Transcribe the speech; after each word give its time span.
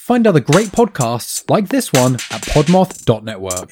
Find 0.00 0.26
other 0.26 0.40
great 0.40 0.68
podcasts 0.68 1.48
like 1.48 1.68
this 1.68 1.92
one 1.92 2.14
at 2.14 2.40
podmoth.network. 2.40 3.70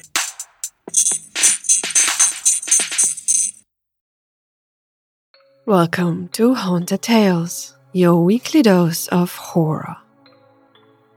Welcome 5.65 6.29
to 6.29 6.53
Haunted 6.53 7.01
Tales, 7.01 7.75
your 7.93 8.23
weekly 8.23 8.61
dose 8.61 9.07
of 9.07 9.33
horror. 9.35 9.97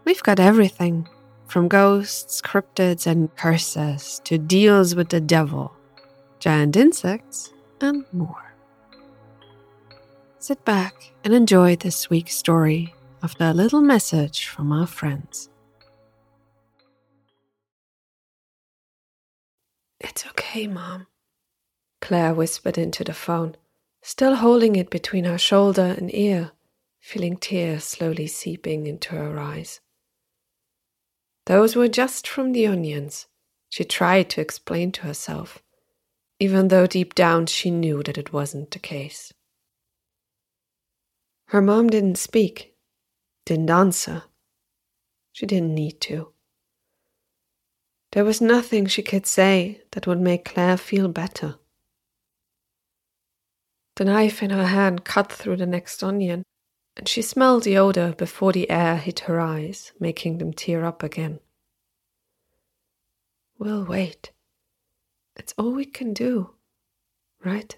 We've 0.06 0.22
got 0.22 0.40
everything 0.40 1.06
from 1.46 1.68
ghosts, 1.68 2.40
cryptids, 2.40 3.06
and 3.06 3.36
curses 3.36 4.20
to 4.24 4.38
deals 4.38 4.94
with 4.94 5.10
the 5.10 5.20
devil, 5.20 5.76
giant 6.40 6.74
insects, 6.74 7.52
and 7.82 8.06
more. 8.12 8.54
Sit 10.38 10.64
back 10.64 11.12
and 11.22 11.34
enjoy 11.34 11.76
this 11.76 12.08
week's 12.08 12.34
story 12.34 12.94
after 13.22 13.44
a 13.44 13.54
little 13.54 13.80
message 13.80 14.46
from 14.48 14.72
our 14.72 14.86
friends. 14.86 15.48
It's 20.00 20.26
okay, 20.26 20.66
Mom, 20.66 21.06
Claire 22.00 22.34
whispered 22.34 22.76
into 22.76 23.04
the 23.04 23.14
phone, 23.14 23.56
still 24.02 24.34
holding 24.36 24.74
it 24.74 24.90
between 24.90 25.24
her 25.24 25.38
shoulder 25.38 25.94
and 25.96 26.12
ear, 26.12 26.50
feeling 27.00 27.36
tears 27.36 27.84
slowly 27.84 28.26
seeping 28.26 28.88
into 28.88 29.14
her 29.14 29.38
eyes. 29.38 29.80
Those 31.46 31.76
were 31.76 31.88
just 31.88 32.26
from 32.26 32.52
the 32.52 32.66
onions, 32.66 33.26
she 33.68 33.84
tried 33.84 34.30
to 34.30 34.40
explain 34.40 34.90
to 34.92 35.02
herself, 35.02 35.62
even 36.40 36.68
though 36.68 36.88
deep 36.88 37.14
down 37.14 37.46
she 37.46 37.70
knew 37.70 38.02
that 38.02 38.18
it 38.18 38.32
wasn't 38.32 38.72
the 38.72 38.80
case. 38.80 39.32
Her 41.46 41.62
mom 41.62 41.88
didn't 41.88 42.18
speak, 42.18 42.71
didn't 43.44 43.70
answer. 43.70 44.24
She 45.32 45.46
didn't 45.46 45.74
need 45.74 46.00
to. 46.02 46.32
There 48.12 48.24
was 48.24 48.40
nothing 48.40 48.86
she 48.86 49.02
could 49.02 49.26
say 49.26 49.82
that 49.92 50.06
would 50.06 50.20
make 50.20 50.44
Claire 50.44 50.76
feel 50.76 51.08
better. 51.08 51.56
The 53.96 54.04
knife 54.04 54.42
in 54.42 54.50
her 54.50 54.66
hand 54.66 55.04
cut 55.04 55.32
through 55.32 55.56
the 55.56 55.66
next 55.66 56.02
onion, 56.02 56.44
and 56.96 57.08
she 57.08 57.22
smelled 57.22 57.64
the 57.64 57.78
odor 57.78 58.14
before 58.16 58.52
the 58.52 58.70
air 58.70 58.96
hit 58.96 59.20
her 59.20 59.40
eyes, 59.40 59.92
making 59.98 60.38
them 60.38 60.52
tear 60.52 60.84
up 60.84 61.02
again. 61.02 61.40
We'll 63.58 63.84
wait. 63.84 64.32
It's 65.36 65.54
all 65.56 65.72
we 65.72 65.86
can 65.86 66.12
do, 66.12 66.50
right? 67.42 67.76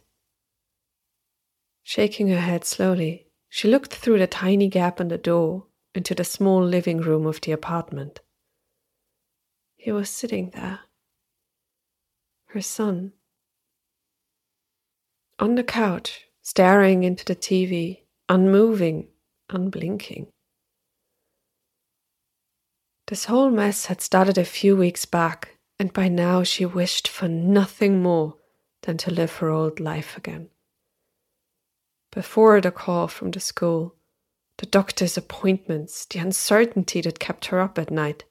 Shaking 1.83 2.29
her 2.29 2.41
head 2.41 2.65
slowly, 2.65 3.24
she 3.55 3.69
looked 3.69 3.95
through 3.95 4.19
the 4.19 4.27
tiny 4.27 4.67
gap 4.67 5.01
in 5.01 5.07
the 5.07 5.17
door 5.17 5.65
into 5.95 6.13
the 6.13 6.25
small 6.25 6.61
living 6.61 6.99
room 6.99 7.25
of 7.25 7.41
the 7.43 7.53
apartment. 7.53 8.19
He 9.77 9.93
was 9.93 10.11
sitting 10.11 10.51
there. 10.51 10.81
Her 12.47 12.61
son. 12.61 13.13
On 15.39 15.55
the 15.55 15.63
couch, 15.63 16.25
staring 16.43 17.05
into 17.05 17.25
the 17.25 17.37
TV, 17.37 18.01
unmoving, 18.29 19.07
unblinking. 19.49 20.33
This 23.07 23.27
whole 23.27 23.51
mess 23.51 23.87
had 23.87 24.01
started 24.01 24.37
a 24.37 24.45
few 24.45 24.75
weeks 24.75 25.05
back, 25.05 25.59
and 25.79 25.93
by 25.93 26.09
now 26.09 26.43
she 26.43 26.67
wished 26.67 27.07
for 27.07 27.29
nothing 27.29 28.03
more 28.03 28.35
than 28.83 28.97
to 28.97 29.13
live 29.13 29.37
her 29.37 29.49
old 29.49 29.79
life 29.79 30.17
again 30.17 30.49
before 32.15 32.61
the 32.61 32.71
call 32.71 33.09
from 33.09 33.33
the 33.33 33.41
school, 33.41 33.97
the 34.59 34.67
doctor's 34.67 35.17
appointments, 35.17 36.07
the 36.07 36.21
uncertainty 36.21 37.01
that 37.01 37.19
kept 37.19 37.47
her 37.47 37.59
up 37.59 37.77
at 37.77 37.91
night. 37.91 38.23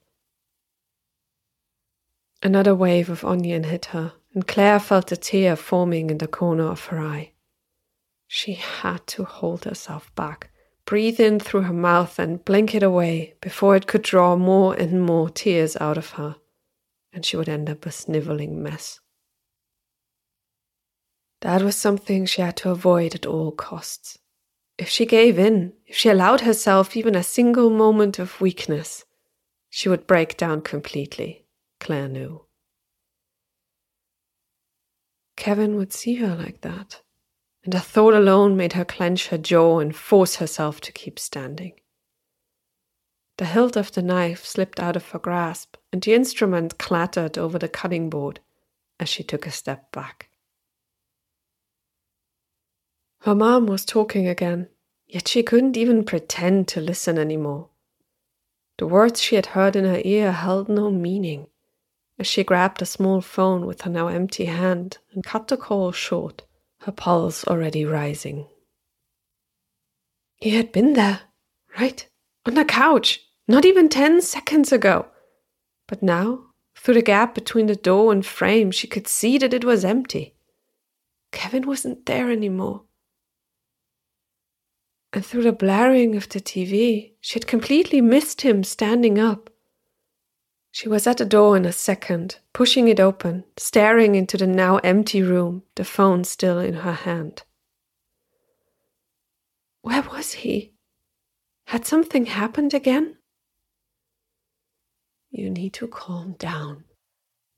Another 2.42 2.74
wave 2.74 3.10
of 3.10 3.24
onion 3.24 3.64
hit 3.64 3.86
her, 3.86 4.14
and 4.32 4.48
Claire 4.48 4.80
felt 4.80 5.12
a 5.12 5.16
tear 5.16 5.54
forming 5.54 6.08
in 6.08 6.18
the 6.18 6.26
corner 6.26 6.64
of 6.64 6.86
her 6.86 6.98
eye. 6.98 7.32
She 8.26 8.54
had 8.54 9.06
to 9.08 9.24
hold 9.24 9.64
herself 9.64 10.14
back, 10.14 10.50
breathe 10.86 11.20
in 11.20 11.38
through 11.38 11.62
her 11.62 11.74
mouth, 11.74 12.18
and 12.18 12.42
blink 12.42 12.74
it 12.74 12.82
away 12.82 13.34
before 13.42 13.76
it 13.76 13.86
could 13.86 14.02
draw 14.02 14.34
more 14.34 14.74
and 14.74 15.02
more 15.02 15.28
tears 15.28 15.76
out 15.78 15.98
of 15.98 16.12
her, 16.12 16.36
and 17.12 17.24
she 17.24 17.36
would 17.36 17.50
end 17.50 17.68
up 17.68 17.84
a 17.84 17.92
sniveling 17.92 18.62
mess. 18.62 19.00
That 21.44 21.60
was 21.60 21.76
something 21.76 22.24
she 22.24 22.40
had 22.40 22.56
to 22.56 22.70
avoid 22.70 23.14
at 23.14 23.26
all 23.26 23.52
costs. 23.52 24.18
If 24.78 24.88
she 24.88 25.04
gave 25.04 25.38
in, 25.38 25.74
if 25.86 25.94
she 25.94 26.08
allowed 26.08 26.40
herself 26.40 26.96
even 26.96 27.14
a 27.14 27.22
single 27.22 27.68
moment 27.68 28.18
of 28.18 28.40
weakness, 28.40 29.04
she 29.68 29.90
would 29.90 30.06
break 30.06 30.38
down 30.38 30.62
completely, 30.62 31.44
Claire 31.80 32.08
knew. 32.08 32.46
Kevin 35.36 35.76
would 35.76 35.92
see 35.92 36.14
her 36.14 36.34
like 36.34 36.62
that, 36.62 37.02
and 37.62 37.74
the 37.74 37.80
thought 37.80 38.14
alone 38.14 38.56
made 38.56 38.72
her 38.72 38.86
clench 38.86 39.28
her 39.28 39.36
jaw 39.36 39.80
and 39.80 39.94
force 39.94 40.36
herself 40.36 40.80
to 40.80 40.92
keep 40.92 41.18
standing. 41.18 41.74
The 43.36 43.44
hilt 43.44 43.76
of 43.76 43.92
the 43.92 44.00
knife 44.00 44.46
slipped 44.46 44.80
out 44.80 44.96
of 44.96 45.10
her 45.10 45.18
grasp, 45.18 45.76
and 45.92 46.00
the 46.00 46.14
instrument 46.14 46.78
clattered 46.78 47.36
over 47.36 47.58
the 47.58 47.68
cutting 47.68 48.08
board 48.08 48.40
as 48.98 49.10
she 49.10 49.22
took 49.22 49.46
a 49.46 49.50
step 49.50 49.92
back. 49.92 50.30
Her 53.24 53.34
mom 53.34 53.64
was 53.64 53.86
talking 53.86 54.28
again, 54.28 54.68
yet 55.06 55.28
she 55.28 55.42
couldn't 55.42 55.78
even 55.78 56.04
pretend 56.04 56.68
to 56.68 56.80
listen 56.82 57.16
anymore. 57.16 57.70
The 58.76 58.86
words 58.86 59.18
she 59.18 59.36
had 59.36 59.46
heard 59.46 59.76
in 59.76 59.86
her 59.86 60.02
ear 60.04 60.30
held 60.30 60.68
no 60.68 60.90
meaning 60.90 61.46
as 62.18 62.26
she 62.26 62.44
grabbed 62.44 62.82
a 62.82 62.86
small 62.86 63.22
phone 63.22 63.64
with 63.64 63.80
her 63.80 63.90
now 63.90 64.08
empty 64.08 64.44
hand 64.44 64.98
and 65.14 65.24
cut 65.24 65.48
the 65.48 65.56
call 65.56 65.90
short, 65.90 66.42
her 66.82 66.92
pulse 66.92 67.46
already 67.46 67.86
rising. 67.86 68.46
He 70.36 70.50
had 70.50 70.70
been 70.70 70.92
there, 70.92 71.22
right? 71.80 72.06
On 72.44 72.52
the 72.52 72.64
couch, 72.66 73.20
not 73.48 73.64
even 73.64 73.88
ten 73.88 74.20
seconds 74.20 74.70
ago. 74.70 75.06
But 75.88 76.02
now, 76.02 76.50
through 76.76 76.94
the 76.94 77.00
gap 77.00 77.34
between 77.34 77.68
the 77.68 77.74
door 77.74 78.12
and 78.12 78.24
frame, 78.24 78.70
she 78.70 78.86
could 78.86 79.08
see 79.08 79.38
that 79.38 79.54
it 79.54 79.64
was 79.64 79.82
empty. 79.82 80.34
Kevin 81.32 81.66
wasn't 81.66 82.04
there 82.04 82.30
anymore 82.30 82.82
and 85.14 85.24
through 85.24 85.44
the 85.44 85.52
blaring 85.52 86.16
of 86.16 86.28
the 86.28 86.40
TV, 86.40 87.12
she 87.20 87.34
had 87.34 87.46
completely 87.46 88.00
missed 88.00 88.40
him 88.40 88.64
standing 88.64 89.16
up. 89.16 89.48
She 90.72 90.88
was 90.88 91.06
at 91.06 91.18
the 91.18 91.24
door 91.24 91.56
in 91.56 91.64
a 91.64 91.70
second, 91.70 92.38
pushing 92.52 92.88
it 92.88 92.98
open, 92.98 93.44
staring 93.56 94.16
into 94.16 94.36
the 94.36 94.48
now 94.48 94.78
empty 94.78 95.22
room, 95.22 95.62
the 95.76 95.84
phone 95.84 96.24
still 96.24 96.58
in 96.58 96.74
her 96.74 96.92
hand. 96.92 97.44
Where 99.82 100.02
was 100.02 100.32
he? 100.32 100.72
Had 101.68 101.86
something 101.86 102.26
happened 102.26 102.74
again? 102.74 103.16
You 105.30 105.48
need 105.48 105.74
to 105.74 105.86
calm 105.86 106.34
down. 106.40 106.84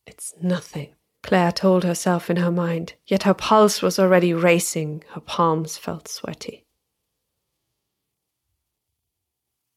It's 0.07 0.35
nothing, 0.43 0.95
Claire 1.23 1.53
told 1.53 1.85
herself 1.85 2.29
in 2.29 2.37
her 2.37 2.53
mind, 2.53 2.95
yet 3.07 3.23
her 3.23 3.35
pulse 3.35 3.81
was 3.81 3.99
already 3.99 4.35
racing, 4.35 5.05
her 5.15 5.21
palms 5.21 5.79
felt 5.79 6.07
sweaty. 6.07 6.66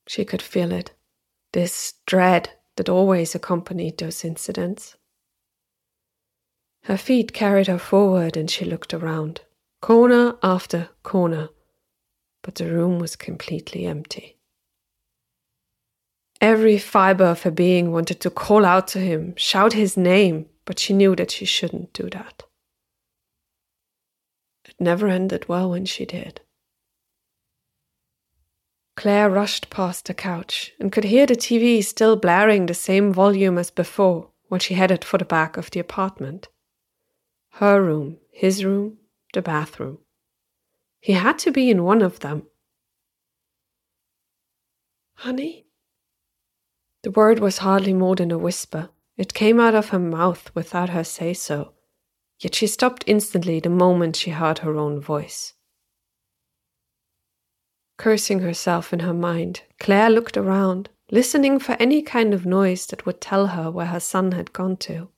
She 0.09 0.25
could 0.25 0.42
feel 0.42 0.72
it, 0.72 0.92
this 1.53 1.94
dread 2.08 2.50
that 2.78 2.90
always 2.90 3.36
accompanied 3.36 4.00
those 4.00 4.25
incidents. 4.25 4.97
Her 6.86 6.97
feet 6.97 7.31
carried 7.31 7.68
her 7.68 7.78
forward 7.78 8.36
and 8.36 8.50
she 8.50 8.66
looked 8.66 8.92
around, 8.92 9.42
corner 9.84 10.36
after 10.42 10.90
corner, 11.03 11.50
but 12.42 12.56
the 12.56 12.66
room 12.66 12.97
was 12.97 13.16
completely 13.16 13.86
empty. 13.86 14.40
Every 16.41 16.79
fiber 16.79 17.26
of 17.26 17.44
her 17.44 17.52
being 17.52 17.91
wanted 17.91 18.20
to 18.22 18.32
call 18.32 18.66
out 18.66 18.88
to 18.88 19.00
him, 19.00 19.35
shout 19.38 19.73
his 19.73 19.96
name, 19.96 20.47
but 20.66 20.79
she 20.79 20.91
knew 20.91 21.16
that 21.17 21.29
she 21.29 21.46
shouldn't 21.46 21.94
do 21.94 22.09
that. 22.09 22.46
It 24.66 24.73
never 24.79 25.08
ended 25.08 25.47
well 25.47 25.70
when 25.70 25.85
she 25.85 26.03
did. 26.05 26.41
Claire 28.99 29.29
rushed 29.29 29.69
past 29.69 30.07
the 30.07 30.13
couch 30.13 30.73
and 30.78 30.91
could 30.91 31.05
hear 31.05 31.25
the 31.25 31.34
TV 31.34 31.81
still 31.81 32.17
blaring 32.17 32.66
the 32.66 32.73
same 32.73 33.13
volume 33.13 33.57
as 33.57 33.72
before 33.72 34.28
when 34.49 34.59
she 34.59 34.73
headed 34.73 35.05
for 35.05 35.17
the 35.17 35.23
back 35.23 35.55
of 35.55 35.72
the 35.72 35.79
apartment. 35.79 36.49
Her 37.51 37.81
room, 37.81 38.17
his 38.29 38.66
room, 38.66 38.97
the 39.34 39.41
bathroom. 39.41 39.99
He 40.99 41.13
had 41.13 41.40
to 41.40 41.49
be 41.49 41.69
in 41.69 41.85
one 41.85 42.01
of 42.01 42.19
them. 42.19 42.47
Honey? 45.13 45.67
The 47.03 47.11
word 47.11 47.40
was 47.40 47.59
hardly 47.59 47.93
more 47.93 48.17
than 48.17 48.31
a 48.31 48.37
whisper. 48.37 48.90
It 49.16 49.34
came 49.34 49.61
out 49.61 49.75
of 49.75 49.90
her 49.90 49.99
mouth 49.99 50.52
without 50.53 50.90
her 50.90 51.05
say 51.05 51.34
so, 51.34 51.72
yet 52.37 52.53
she 52.53 52.67
stopped 52.67 53.05
instantly 53.07 53.61
the 53.61 53.69
moment 53.69 54.17
she 54.17 54.31
heard 54.31 54.59
her 54.59 54.75
own 54.75 54.99
voice. 54.99 55.53
Cursing 57.99 58.40
herself 58.40 58.93
in 58.93 59.01
her 59.01 59.13
mind, 59.13 59.63
Claire 59.78 60.09
looked 60.09 60.37
around, 60.37 60.87
listening 61.11 61.59
for 61.59 61.73
any 61.73 62.01
kind 62.01 62.34
of 62.34 62.46
noise 62.46 62.85
that 62.85 63.05
would 63.05 63.19
tell 63.19 63.47
her 63.47 63.69
where 63.69 63.87
her 63.87 63.99
son 63.99 64.31
had 64.31 64.53
gone 64.53 64.78
to. 64.78 65.09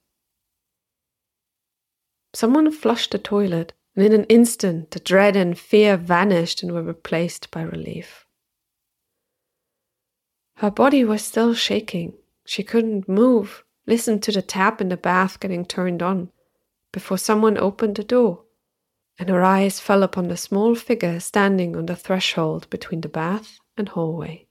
Someone 2.34 2.72
flushed 2.72 3.12
the 3.12 3.20
toilet, 3.20 3.74
and 3.96 4.04
in 4.04 4.14
an 4.14 4.24
instant 4.24 4.90
the 4.90 5.00
dread 5.00 5.36
and 5.36 5.60
fear 5.60 5.96
vanished 5.96 6.64
and 6.64 6.72
were 6.72 6.82
replaced 6.82 7.52
by 7.52 7.62
relief. 7.62 8.26
Her 10.56 10.72
body 10.72 11.04
was 11.04 11.24
still 11.24 11.54
shaking. 11.54 12.14
She 12.46 12.64
couldn't 12.64 13.08
move, 13.08 13.64
listen 13.86 14.20
to 14.22 14.32
the 14.32 14.42
tap 14.42 14.82
in 14.82 14.90
the 14.90 14.98
bath 14.98 15.40
getting 15.40 15.66
turned 15.66 16.02
on, 16.02 16.32
before 16.92 17.20
someone 17.20 17.60
opened 17.60 17.98
the 17.98 18.04
door, 18.04 18.46
and 19.20 19.30
her 19.30 19.44
eyes 19.44 19.80
fell 19.80 20.04
upon 20.04 20.28
the 20.28 20.38
small 20.38 20.76
figure 20.76 21.20
standing 21.20 21.76
on 21.76 21.86
the 21.86 21.96
threshold 21.96 22.70
between 22.70 23.02
the 23.02 23.10
bath 23.10 23.60
and 23.78 23.90
hallway. 23.90 24.48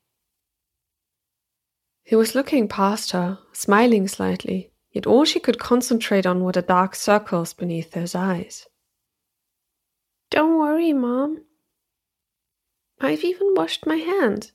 He 2.05 2.17
was 2.17 2.35
looking 2.35 2.69
past 2.69 3.12
her, 3.12 3.39
smiling 3.53 4.09
slightly, 4.09 4.73
yet 4.93 5.07
all 5.07 5.25
she 5.25 5.41
could 5.41 5.59
concentrate 5.59 6.27
on 6.27 6.43
were 6.43 6.53
the 6.53 6.62
dark 6.62 6.95
circles 6.95 7.53
beneath 7.53 7.95
his 7.95 8.15
eyes. 8.15 8.67
Don't 10.31 10.59
worry, 10.59 10.93
Mom. 10.93 11.45
I've 13.01 13.25
even 13.25 13.55
washed 13.55 13.87
my 13.87 13.97
hands. 13.97 14.53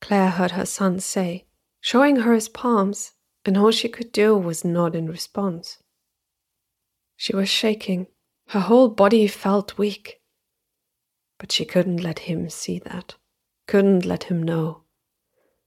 Claire 0.00 0.30
heard 0.30 0.52
her 0.52 0.66
son 0.66 1.00
say, 1.00 1.46
showing 1.80 2.16
her 2.16 2.34
his 2.34 2.48
palms, 2.48 3.12
and 3.44 3.56
all 3.56 3.70
she 3.70 3.88
could 3.88 4.12
do 4.12 4.36
was 4.36 4.64
nod 4.64 4.94
in 4.94 5.06
response. 5.06 5.82
She 7.16 7.34
was 7.34 7.48
shaking. 7.48 8.06
Her 8.48 8.60
whole 8.60 8.88
body 8.88 9.26
felt 9.26 9.76
weak. 9.76 10.22
But 11.38 11.52
she 11.52 11.64
couldn't 11.64 12.02
let 12.02 12.20
him 12.20 12.48
see 12.48 12.78
that, 12.80 13.14
couldn't 13.66 14.06
let 14.06 14.24
him 14.24 14.42
know. 14.42 14.82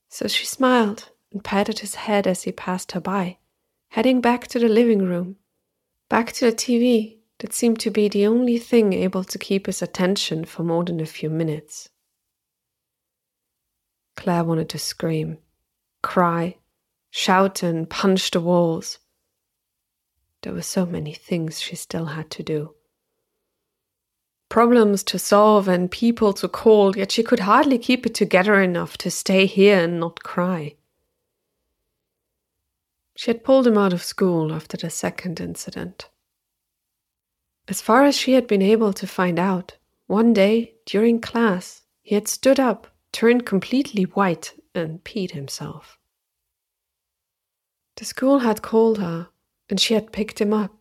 So 0.10 0.28
she 0.28 0.46
smiled 0.46 1.10
and 1.32 1.44
patted 1.44 1.80
his 1.80 1.96
head 1.96 2.26
as 2.26 2.44
he 2.44 2.52
passed 2.52 2.94
her 2.94 3.00
by, 3.00 3.38
heading 3.90 4.20
back 4.20 4.48
to 4.48 4.60
the 4.60 4.68
living 4.68 5.04
room, 5.04 5.38
back 6.10 6.34
to 6.34 6.46
the 6.46 6.52
TV 6.56 7.18
that 7.40 7.54
seemed 7.54 7.80
to 7.82 7.92
be 7.92 8.10
the 8.10 8.26
only 8.26 8.58
thing 8.58 8.94
able 8.94 9.24
to 9.26 9.38
keep 9.38 9.68
his 9.68 9.82
attention 9.82 10.44
for 10.44 10.64
more 10.64 10.84
than 10.84 11.00
a 11.00 11.06
few 11.06 11.30
minutes. 11.30 11.90
Claire 14.18 14.44
wanted 14.44 14.70
to 14.70 14.80
scream, 14.80 15.38
cry, 16.02 16.58
shout, 17.12 17.62
and 17.62 17.90
punch 17.90 18.32
the 18.32 18.42
walls. 18.42 18.98
There 20.42 20.54
were 20.54 20.62
so 20.62 20.86
many 20.86 21.14
things 21.14 21.62
she 21.62 21.76
still 21.76 22.06
had 22.06 22.30
to 22.32 22.44
do. 22.44 22.76
Problems 24.50 25.04
to 25.04 25.20
solve 25.20 25.68
and 25.68 25.90
people 25.90 26.34
to 26.34 26.48
call, 26.48 26.98
yet 26.98 27.12
she 27.12 27.24
could 27.24 27.42
hardly 27.42 27.78
keep 27.78 28.06
it 28.06 28.14
together 28.14 28.62
enough 28.62 28.98
to 28.98 29.12
stay 29.12 29.46
here 29.46 29.84
and 29.84 30.00
not 30.00 30.24
cry. 30.24 30.76
She 33.16 33.30
had 33.30 33.44
pulled 33.44 33.68
him 33.68 33.78
out 33.78 33.94
of 33.94 34.04
school 34.04 34.52
after 34.52 34.78
the 34.78 34.90
second 34.90 35.40
incident. 35.40 36.10
As 37.68 37.80
far 37.80 38.04
as 38.04 38.18
she 38.18 38.34
had 38.34 38.48
been 38.48 38.62
able 38.62 38.94
to 38.94 39.08
find 39.08 39.38
out, 39.38 39.78
one 40.08 40.34
day 40.34 40.74
during 40.86 41.22
class, 41.22 41.84
he 42.02 42.16
had 42.16 42.28
stood 42.28 42.60
up, 42.60 42.88
turned 43.12 43.46
completely 43.46 44.04
white, 44.04 44.54
and 44.74 45.04
peed 45.04 45.32
himself. 45.32 45.98
The 47.96 48.06
school 48.06 48.40
had 48.40 48.62
called 48.62 48.98
her, 48.98 49.30
and 49.72 49.80
she 49.80 49.94
had 49.94 50.12
picked 50.12 50.42
him 50.42 50.54
up. 50.54 50.72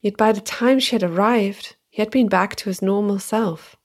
Yet 0.00 0.16
by 0.16 0.30
the 0.30 0.40
time 0.40 0.78
she 0.78 0.94
had 0.94 1.02
arrived, 1.02 1.74
he 1.90 2.00
had 2.00 2.10
been 2.10 2.28
back 2.28 2.54
to 2.56 2.70
his 2.70 2.80
normal 2.80 3.18
self. 3.18 3.76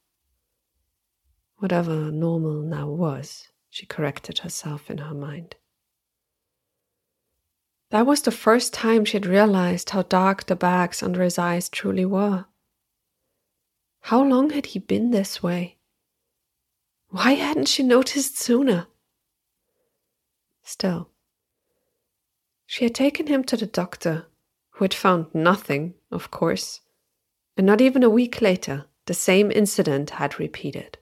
Whatever 1.58 2.12
normal 2.12 2.62
now 2.62 2.88
was, 2.88 3.48
she 3.70 3.88
corrected 3.88 4.40
herself 4.40 4.92
in 4.92 5.00
her 5.00 5.16
mind. 5.16 5.56
That 7.90 8.06
was 8.06 8.22
the 8.22 8.32
first 8.32 8.74
time 8.74 9.06
she 9.06 9.18
had 9.18 9.26
realized 9.26 9.90
how 9.90 10.04
dark 10.04 10.46
the 10.46 10.56
bags 10.56 11.02
under 11.02 11.24
his 11.24 11.40
eyes 11.40 11.68
truly 11.68 12.06
were. 12.06 12.46
How 14.02 14.24
long 14.24 14.52
had 14.52 14.68
he 14.68 14.80
been 14.80 15.10
this 15.10 15.42
way? 15.42 15.78
Why 17.10 17.34
hadn't 17.34 17.70
she 17.70 17.82
noticed 17.82 18.38
sooner? 18.38 18.88
Still, 20.64 21.10
she 22.68 22.86
had 22.86 22.96
taken 22.96 23.28
him 23.28 23.44
to 23.46 23.58
the 23.58 23.66
doctor, 23.66 24.28
had 24.83 24.94
found 24.94 25.33
nothing, 25.33 25.95
of 26.12 26.31
course, 26.31 26.81
and 27.57 27.65
not 27.68 27.81
even 27.81 28.03
a 28.03 28.09
week 28.09 28.41
later, 28.41 28.85
the 29.06 29.13
same 29.13 29.51
incident 29.51 30.12
had 30.12 30.39
repeated. 30.39 30.97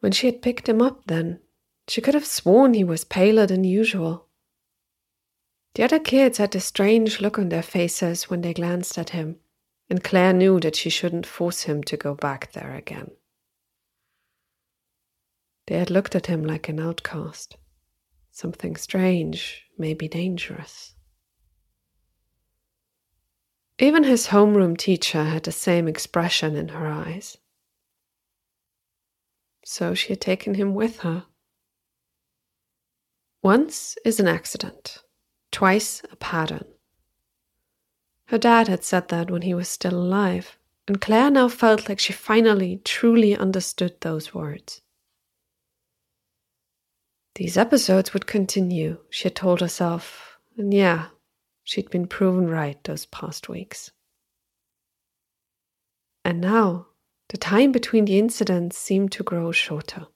When 0.00 0.12
she 0.12 0.26
had 0.26 0.42
picked 0.42 0.68
him 0.68 0.82
up, 0.82 1.04
then, 1.06 1.40
she 1.88 2.00
could 2.00 2.14
have 2.14 2.26
sworn 2.26 2.74
he 2.74 2.84
was 2.84 3.04
paler 3.04 3.46
than 3.46 3.64
usual. 3.64 4.28
The 5.74 5.82
other 5.82 5.98
kids 5.98 6.38
had 6.38 6.54
a 6.54 6.60
strange 6.60 7.20
look 7.20 7.38
on 7.38 7.48
their 7.48 7.62
faces 7.62 8.30
when 8.30 8.42
they 8.42 8.54
glanced 8.54 8.96
at 8.98 9.10
him, 9.10 9.40
and 9.90 10.04
Claire 10.04 10.32
knew 10.32 10.60
that 10.60 10.76
she 10.76 10.90
shouldn't 10.90 11.26
force 11.26 11.62
him 11.62 11.82
to 11.84 11.96
go 11.96 12.14
back 12.14 12.52
there 12.52 12.74
again. 12.74 13.10
They 15.66 15.78
had 15.78 15.90
looked 15.90 16.14
at 16.14 16.26
him 16.26 16.44
like 16.44 16.68
an 16.68 16.78
outcast, 16.78 17.56
something 18.30 18.76
strange, 18.76 19.64
maybe 19.78 20.08
dangerous. 20.08 20.93
Even 23.78 24.04
his 24.04 24.28
homeroom 24.28 24.76
teacher 24.76 25.24
had 25.24 25.42
the 25.42 25.52
same 25.52 25.88
expression 25.88 26.54
in 26.56 26.68
her 26.68 26.86
eyes. 26.86 27.38
So 29.64 29.94
she 29.94 30.08
had 30.10 30.20
taken 30.20 30.54
him 30.54 30.74
with 30.74 31.00
her. 31.00 31.26
Once 33.42 33.96
is 34.04 34.20
an 34.20 34.28
accident, 34.28 35.02
twice 35.50 36.02
a 36.10 36.16
pattern. 36.16 36.64
Her 38.28 38.38
dad 38.38 38.68
had 38.68 38.84
said 38.84 39.08
that 39.08 39.30
when 39.30 39.42
he 39.42 39.54
was 39.54 39.68
still 39.68 39.94
alive, 39.94 40.56
and 40.86 41.00
Claire 41.00 41.30
now 41.30 41.48
felt 41.48 41.88
like 41.88 41.98
she 41.98 42.12
finally 42.12 42.80
truly 42.84 43.36
understood 43.36 44.00
those 44.00 44.32
words. 44.32 44.82
These 47.34 47.56
episodes 47.56 48.14
would 48.14 48.26
continue, 48.26 48.98
she 49.10 49.24
had 49.24 49.34
told 49.34 49.60
herself, 49.60 50.38
and 50.56 50.72
yeah, 50.72 51.08
she'd 51.64 51.90
been 51.90 52.06
proven 52.06 52.48
right 52.48 52.82
those 52.84 53.06
past 53.06 53.48
weeks. 53.48 53.90
And 56.24 56.40
now, 56.40 56.86
the 57.30 57.38
time 57.38 57.72
between 57.72 58.04
the 58.04 58.18
incidents 58.18 58.78
seemed 58.78 59.12
to 59.12 59.22
grow 59.22 59.50
shorter. 59.50 60.06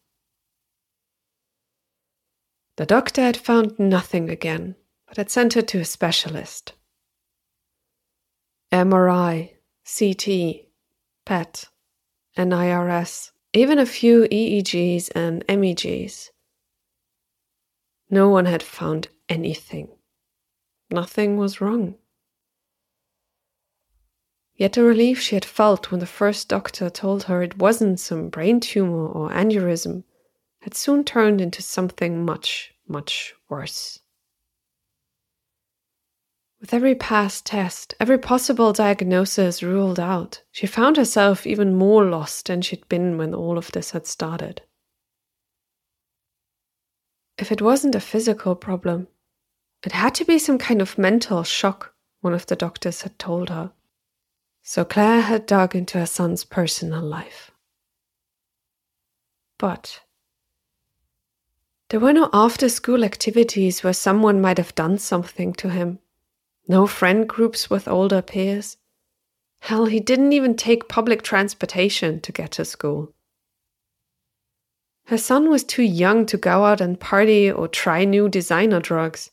The 2.76 2.86
doctor 2.86 3.22
had 3.22 3.36
found 3.36 3.78
nothing 3.78 4.31
again, 4.31 4.76
but 5.08 5.17
had 5.17 5.31
sent 5.31 5.55
her 5.55 5.62
to 5.62 5.81
a 5.81 5.84
specialist. 5.84 6.74
MRI, 8.70 9.55
CT, 9.84 10.69
PET, 11.24 11.64
NIRS, 12.36 13.32
even 13.52 13.78
a 13.78 13.86
few 13.86 14.28
EEGs 14.31 15.10
and 15.14 15.44
MEGs. 15.48 16.31
No 18.10 18.28
one 18.28 18.44
had 18.44 18.62
found 18.62 19.08
anything. 19.28 19.97
Nothing 20.90 21.36
was 21.36 21.60
wrong. 21.60 21.96
Yet 24.56 24.72
the 24.72 24.82
relief 24.82 25.20
she 25.20 25.36
had 25.36 25.44
felt 25.44 25.90
when 25.90 26.00
the 26.00 26.06
first 26.06 26.48
doctor 26.48 26.90
told 26.90 27.24
her 27.24 27.42
it 27.42 27.58
wasn't 27.58 28.00
some 28.00 28.28
brain 28.28 28.58
tumor 28.58 29.06
or 29.06 29.30
aneurysm 29.30 30.04
had 30.62 30.74
soon 30.74 31.04
turned 31.04 31.40
into 31.40 31.62
something 31.62 32.24
much, 32.24 32.74
much 32.88 33.34
worse. 33.48 34.00
With 36.60 36.74
every 36.74 36.96
past 36.96 37.46
test, 37.46 37.94
every 38.00 38.18
possible 38.18 38.72
diagnosis 38.72 39.62
ruled 39.62 40.00
out, 40.00 40.42
she 40.50 40.66
found 40.66 40.96
herself 40.96 41.46
even 41.46 41.76
more 41.76 42.04
lost 42.04 42.46
than 42.46 42.62
she'd 42.62 42.88
been 42.88 43.16
when 43.16 43.32
all 43.32 43.56
of 43.58 43.70
this 43.70 43.92
had 43.92 44.08
started. 44.08 44.62
If 47.38 47.52
it 47.52 47.62
wasn't 47.62 47.94
a 47.94 48.00
physical 48.00 48.56
problem, 48.56 49.06
it 49.85 49.93
had 49.93 50.15
to 50.17 50.25
be 50.25 50.39
some 50.39 50.58
kind 50.58 50.81
of 50.81 50.99
mental 50.99 51.43
shock, 51.44 51.94
one 52.20 52.35
of 52.35 52.47
the 52.47 52.56
doctors 52.56 53.03
had 53.03 53.19
told 53.19 53.49
her. 53.51 53.73
So 54.63 54.85
Claire 54.85 55.23
had 55.23 55.47
dug 55.47 55.75
into 55.75 55.99
her 55.99 56.06
son's 56.06 56.44
personal 56.44 57.03
life. 57.03 57.51
But 59.58 60.01
there 61.89 62.01
were 62.01 62.13
no 62.13 62.29
after 62.32 62.69
school 62.69 63.03
activities 63.03 63.82
where 63.82 63.93
someone 63.93 64.41
might 64.41 64.58
have 64.58 64.75
done 64.75 64.99
something 64.99 65.55
to 65.55 65.70
him 65.70 66.01
no 66.69 66.87
friend 66.87 67.27
groups 67.27 67.70
with 67.70 67.89
older 67.89 68.20
peers. 68.20 68.77
Hell, 69.61 69.87
he 69.87 70.01
didn't 70.01 70.35
even 70.35 70.55
take 70.55 70.89
public 70.89 71.23
transportation 71.23 72.20
to 72.20 72.31
get 72.31 72.53
to 72.53 72.65
school. 72.65 73.15
Her 75.06 75.19
son 75.19 75.49
was 75.49 75.65
too 75.65 75.82
young 75.82 76.27
to 76.27 76.37
go 76.37 76.67
out 76.67 76.82
and 76.82 77.01
party 77.01 77.51
or 77.51 77.67
try 77.67 78.05
new 78.05 78.29
designer 78.29 78.81
drugs, 78.81 79.31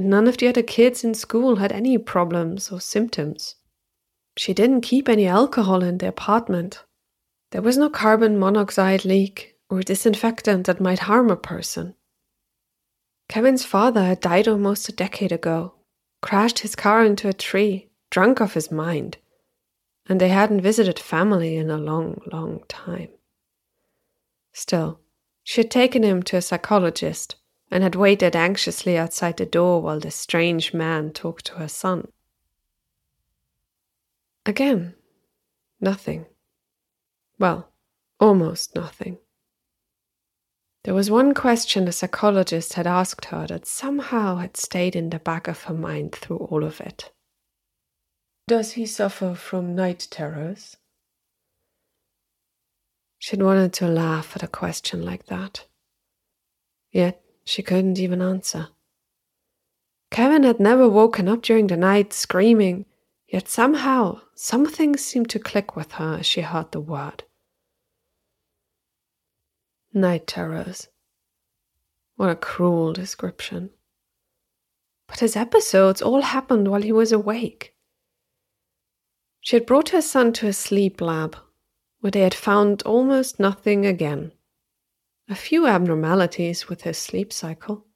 and 0.00 0.08
none 0.08 0.26
of 0.26 0.38
the 0.38 0.48
other 0.48 0.62
kids 0.62 1.04
in 1.04 1.12
school 1.12 1.56
had 1.56 1.72
any 1.72 1.98
problems 1.98 2.72
or 2.72 2.80
symptoms. 2.80 3.56
She 4.34 4.54
didn't 4.54 4.80
keep 4.80 5.10
any 5.10 5.26
alcohol 5.26 5.82
in 5.82 5.98
the 5.98 6.08
apartment. 6.08 6.82
There 7.50 7.60
was 7.60 7.76
no 7.76 7.90
carbon 7.90 8.38
monoxide 8.38 9.04
leak, 9.04 9.56
or 9.68 9.82
disinfectant 9.82 10.66
that 10.66 10.80
might 10.80 11.00
harm 11.00 11.30
a 11.30 11.36
person. 11.36 11.96
Kevin's 13.28 13.66
father 13.66 14.02
had 14.02 14.20
died 14.22 14.48
almost 14.48 14.88
a 14.88 14.92
decade 14.92 15.32
ago, 15.32 15.74
crashed 16.22 16.60
his 16.60 16.74
car 16.74 17.04
into 17.04 17.28
a 17.28 17.34
tree, 17.34 17.90
drunk 18.10 18.40
off 18.40 18.54
his 18.54 18.70
mind, 18.70 19.18
and 20.08 20.18
they 20.18 20.30
hadn't 20.30 20.62
visited 20.62 20.98
family 20.98 21.58
in 21.58 21.68
a 21.68 21.76
long, 21.76 22.22
long 22.32 22.62
time. 22.68 23.10
Still, 24.54 25.00
she 25.44 25.60
had 25.60 25.70
taken 25.70 26.02
him 26.02 26.22
to 26.22 26.38
a 26.38 26.42
psychologist 26.42 27.36
and 27.70 27.82
had 27.82 27.94
waited 27.94 28.34
anxiously 28.34 28.98
outside 28.98 29.36
the 29.36 29.46
door 29.46 29.80
while 29.80 30.00
the 30.00 30.10
strange 30.10 30.74
man 30.74 31.12
talked 31.12 31.46
to 31.46 31.54
her 31.54 31.68
son. 31.68 32.08
Again, 34.44 34.94
nothing. 35.80 36.26
Well, 37.38 37.70
almost 38.18 38.74
nothing. 38.74 39.18
There 40.84 40.94
was 40.94 41.10
one 41.10 41.34
question 41.34 41.84
the 41.84 41.92
psychologist 41.92 42.72
had 42.72 42.86
asked 42.86 43.26
her 43.26 43.46
that 43.46 43.66
somehow 43.66 44.36
had 44.36 44.56
stayed 44.56 44.96
in 44.96 45.10
the 45.10 45.18
back 45.18 45.46
of 45.46 45.64
her 45.64 45.74
mind 45.74 46.12
through 46.12 46.38
all 46.38 46.64
of 46.64 46.80
it. 46.80 47.12
Does 48.48 48.72
he 48.72 48.86
suffer 48.86 49.34
from 49.34 49.74
night 49.74 50.08
terrors? 50.10 50.76
She'd 53.18 53.42
wanted 53.42 53.74
to 53.74 53.86
laugh 53.86 54.34
at 54.34 54.42
a 54.42 54.48
question 54.48 55.04
like 55.04 55.26
that. 55.26 55.66
Yet 56.90 57.22
she 57.50 57.64
couldn't 57.64 57.98
even 57.98 58.22
answer. 58.22 58.68
Kevin 60.12 60.44
had 60.44 60.60
never 60.60 60.88
woken 60.88 61.28
up 61.28 61.42
during 61.42 61.66
the 61.66 61.76
night 61.76 62.12
screaming, 62.12 62.86
yet 63.26 63.48
somehow 63.48 64.20
something 64.36 64.96
seemed 64.96 65.28
to 65.30 65.40
click 65.40 65.74
with 65.74 65.92
her 65.92 66.18
as 66.20 66.26
she 66.26 66.42
heard 66.42 66.70
the 66.70 66.78
word. 66.80 67.24
Night 69.92 70.28
terrors. 70.28 70.86
What 72.14 72.30
a 72.30 72.36
cruel 72.36 72.92
description. 72.92 73.70
But 75.08 75.18
his 75.18 75.34
episodes 75.34 76.00
all 76.00 76.22
happened 76.22 76.68
while 76.68 76.82
he 76.82 76.92
was 76.92 77.10
awake. 77.10 77.74
She 79.40 79.56
had 79.56 79.66
brought 79.66 79.88
her 79.88 80.02
son 80.02 80.32
to 80.34 80.46
a 80.46 80.52
sleep 80.52 81.00
lab, 81.00 81.36
where 81.98 82.12
they 82.12 82.20
had 82.20 82.34
found 82.34 82.84
almost 82.84 83.40
nothing 83.40 83.86
again. 83.86 84.30
A 85.30 85.36
few 85.36 85.68
abnormalities 85.68 86.68
with 86.68 86.82
his 86.82 86.98
sleep 86.98 87.32
cycle. 87.32 87.86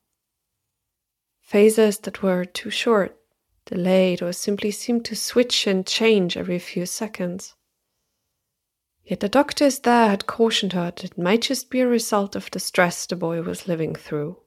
Phases 1.41 1.99
that 1.99 2.23
were 2.23 2.45
too 2.45 2.71
short, 2.71 3.19
delayed, 3.67 4.23
or 4.23 4.33
simply 4.33 4.71
seemed 4.71 5.05
to 5.07 5.17
switch 5.17 5.67
and 5.67 5.85
change 5.85 6.37
every 6.37 6.61
few 6.61 6.87
seconds. 6.87 7.57
Yet 9.05 9.19
the 9.19 9.29
doctors 9.29 9.81
there 9.81 10.11
had 10.11 10.29
cautioned 10.29 10.75
her 10.75 10.93
that 10.93 11.03
it 11.03 11.19
might 11.19 11.43
just 11.43 11.71
be 11.71 11.81
a 11.81 11.89
result 11.89 12.37
of 12.37 12.53
the 12.53 12.61
stress 12.61 13.05
the 13.05 13.17
boy 13.17 13.43
was 13.43 13.67
living 13.67 13.97
through. 13.97 14.39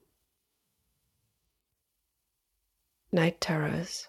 Night 3.12 3.38
terrors. 3.38 4.08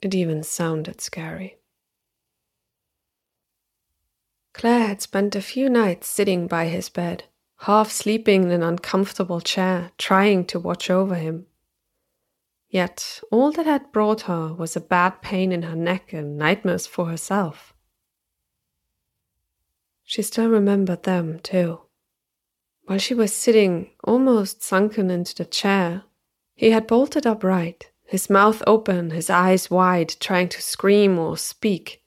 It 0.00 0.14
even 0.14 0.44
sounded 0.44 1.00
scary. 1.00 1.58
Claire 4.52 4.86
had 4.86 5.02
spent 5.02 5.34
a 5.34 5.42
few 5.42 5.68
nights 5.68 6.06
sitting 6.06 6.46
by 6.46 6.66
his 6.66 6.88
bed, 6.88 7.24
half 7.64 7.90
sleeping 7.90 8.44
in 8.44 8.50
an 8.50 8.62
uncomfortable 8.62 9.40
chair, 9.40 9.90
trying 9.98 10.46
to 10.46 10.58
watch 10.58 10.88
over 10.88 11.14
him. 11.14 11.46
Yet 12.70 13.20
all 13.30 13.52
that 13.52 13.66
had 13.66 13.92
brought 13.92 14.22
her 14.22 14.54
was 14.54 14.76
a 14.76 14.80
bad 14.80 15.20
pain 15.20 15.52
in 15.52 15.62
her 15.62 15.76
neck 15.76 16.12
and 16.12 16.38
nightmares 16.38 16.86
for 16.86 17.06
herself. 17.06 17.74
She 20.04 20.22
still 20.22 20.48
remembered 20.48 21.02
them, 21.02 21.38
too. 21.40 21.82
While 22.84 22.98
she 22.98 23.14
was 23.14 23.34
sitting, 23.34 23.90
almost 24.02 24.62
sunken 24.62 25.10
into 25.10 25.34
the 25.34 25.44
chair, 25.44 26.04
he 26.54 26.70
had 26.70 26.86
bolted 26.86 27.26
upright, 27.26 27.90
his 28.04 28.30
mouth 28.30 28.62
open, 28.66 29.10
his 29.10 29.28
eyes 29.28 29.70
wide, 29.70 30.16
trying 30.18 30.48
to 30.48 30.62
scream 30.62 31.18
or 31.18 31.36
speak, 31.36 32.02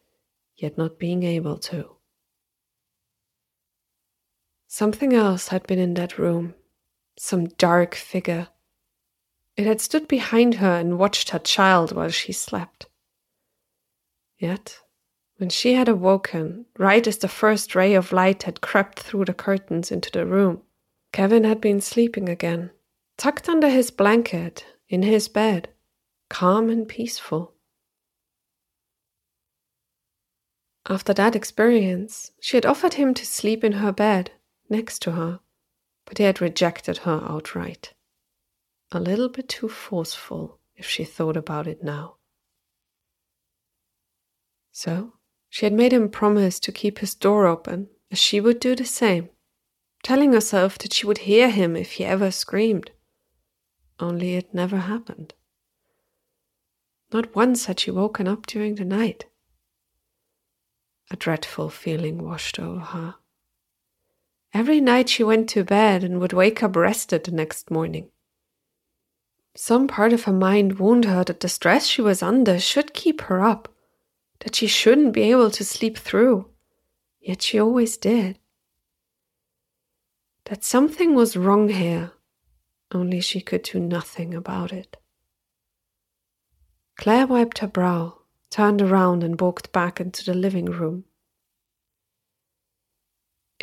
yet 0.57 0.77
not 0.77 0.99
being 0.99 1.23
able 1.23 1.57
to. 1.59 1.92
Something 4.75 5.13
else 5.13 5.49
had 5.49 5.67
been 5.67 5.77
in 5.77 5.93
that 5.93 6.17
room, 6.17 6.55
some 7.15 7.45
dark 7.45 7.93
figure. 7.93 8.47
It 9.55 9.67
had 9.67 9.79
stood 9.79 10.07
behind 10.07 10.55
her 10.55 10.79
and 10.79 10.97
watched 10.97 11.29
her 11.29 11.37
child 11.37 11.91
while 11.91 12.09
she 12.09 12.33
slept. 12.33 12.87
Yet 14.39 14.79
when 15.37 15.49
she 15.49 15.75
had 15.75 15.87
awoken, 15.87 16.65
right 16.75 17.05
as 17.05 17.19
the 17.19 17.27
first 17.27 17.75
ray 17.75 17.93
of 17.93 18.11
light 18.11 18.41
had 18.41 18.61
crept 18.61 19.01
through 19.01 19.25
the 19.25 19.33
curtains 19.35 19.91
into 19.91 20.09
the 20.09 20.25
room, 20.25 20.63
Kevin 21.11 21.43
had 21.43 21.61
been 21.61 21.79
sleeping 21.79 22.27
again, 22.27 22.71
tucked 23.15 23.47
under 23.47 23.69
his 23.69 23.91
blanket, 23.91 24.65
in 24.89 25.03
his 25.03 25.27
bed, 25.27 25.69
calm 26.31 26.71
and 26.71 26.87
peaceful. 26.87 27.53
After 30.89 31.13
that 31.13 31.35
experience, 31.35 32.31
she 32.41 32.57
had 32.57 32.65
offered 32.65 32.95
him 32.95 33.13
to 33.13 33.23
sleep 33.23 33.63
in 33.63 33.73
her 33.73 33.91
bed, 33.91 34.31
next 34.69 35.01
to 35.03 35.11
her, 35.11 35.39
but 36.05 36.17
he 36.17 36.23
had 36.23 36.41
rejected 36.41 36.99
her 36.99 37.21
outright. 37.23 37.93
A 38.91 38.99
little 38.99 39.29
bit 39.29 39.49
too 39.49 39.69
forceful, 39.69 40.59
if 40.75 40.87
she 40.87 41.03
thought 41.03 41.37
about 41.37 41.67
it 41.67 41.83
now. 41.83 42.15
So 44.71 45.13
she 45.49 45.65
had 45.65 45.73
made 45.73 45.93
him 45.93 46.09
promise 46.09 46.59
to 46.59 46.71
keep 46.71 46.99
his 46.99 47.15
door 47.15 47.45
open, 47.45 47.89
as 48.11 48.19
she 48.19 48.41
would 48.41 48.59
do 48.59 48.75
the 48.75 48.85
same, 48.85 49.29
telling 50.03 50.33
herself 50.33 50.77
that 50.79 50.93
she 50.93 51.05
would 51.05 51.19
hear 51.19 51.49
him 51.49 51.75
if 51.75 51.93
he 51.93 52.05
ever 52.05 52.31
screamed. 52.31 52.91
Only 53.99 54.35
it 54.35 54.53
never 54.53 54.77
happened. 54.77 55.33
Not 57.11 57.35
once 57.35 57.65
had 57.65 57.79
she 57.79 57.91
woken 57.91 58.27
up 58.27 58.47
during 58.47 58.75
the 58.75 58.85
night. 58.85 59.25
A 61.11 61.15
dreadful 61.15 61.69
feeling 61.69 62.23
washed 62.23 62.59
over 62.59 62.79
her. 62.79 63.15
Every 64.53 64.79
night 64.79 65.09
she 65.09 65.23
went 65.23 65.49
to 65.49 65.63
bed 65.63 66.03
and 66.03 66.19
would 66.19 66.33
wake 66.33 66.61
up 66.61 66.75
rested 66.75 67.23
the 67.23 67.31
next 67.31 67.71
morning. 67.71 68.09
Some 69.55 69.87
part 69.87 70.13
of 70.13 70.23
her 70.23 70.33
mind 70.33 70.79
warned 70.79 71.05
her 71.05 71.23
that 71.23 71.39
the 71.39 71.49
stress 71.49 71.87
she 71.87 72.01
was 72.01 72.23
under 72.23 72.59
should 72.59 72.93
keep 72.93 73.21
her 73.21 73.41
up 73.41 73.73
that 74.43 74.55
she 74.55 74.67
shouldn't 74.67 75.13
be 75.13 75.23
able 75.31 75.49
to 75.49 75.63
sleep 75.63 75.97
through, 75.97 76.49
yet 77.21 77.41
she 77.41 77.59
always 77.59 77.97
did. 77.97 78.37
That 80.45 80.63
something 80.63 81.15
was 81.15 81.37
wrong 81.37 81.69
here, 81.69 82.11
only 82.91 83.21
she 83.21 83.39
could 83.39 83.63
do 83.63 83.79
nothing 83.79 84.33
about 84.33 84.73
it. 84.73 84.97
Claire 86.97 87.25
wiped 87.25 87.59
her 87.59 87.67
brow, 87.67 88.19
turned 88.49 88.81
around, 88.81 89.23
and 89.23 89.39
walked 89.39 89.71
back 89.71 90.01
into 90.01 90.25
the 90.25 90.33
living 90.33 90.65
room. 90.65 91.05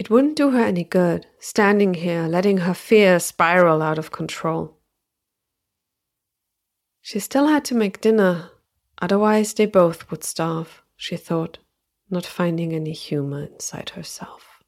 It 0.00 0.08
wouldn't 0.08 0.36
do 0.36 0.50
her 0.50 0.64
any 0.64 0.84
good, 0.84 1.26
standing 1.38 1.92
here, 1.92 2.26
letting 2.26 2.58
her 2.58 2.74
fear 2.74 3.20
spiral 3.20 3.82
out 3.82 3.98
of 3.98 4.10
control. 4.10 4.78
She 7.02 7.20
still 7.20 7.48
had 7.48 7.64
to 7.66 7.74
make 7.74 8.00
dinner 8.00 8.50
Otherwise, 9.00 9.54
they 9.54 9.66
both 9.66 10.10
would 10.10 10.22
starve, 10.22 10.82
she 10.96 11.16
thought, 11.16 11.58
not 12.10 12.26
finding 12.26 12.74
any 12.74 12.92
humor 12.92 13.44
inside 13.44 13.90
herself. 13.90 14.62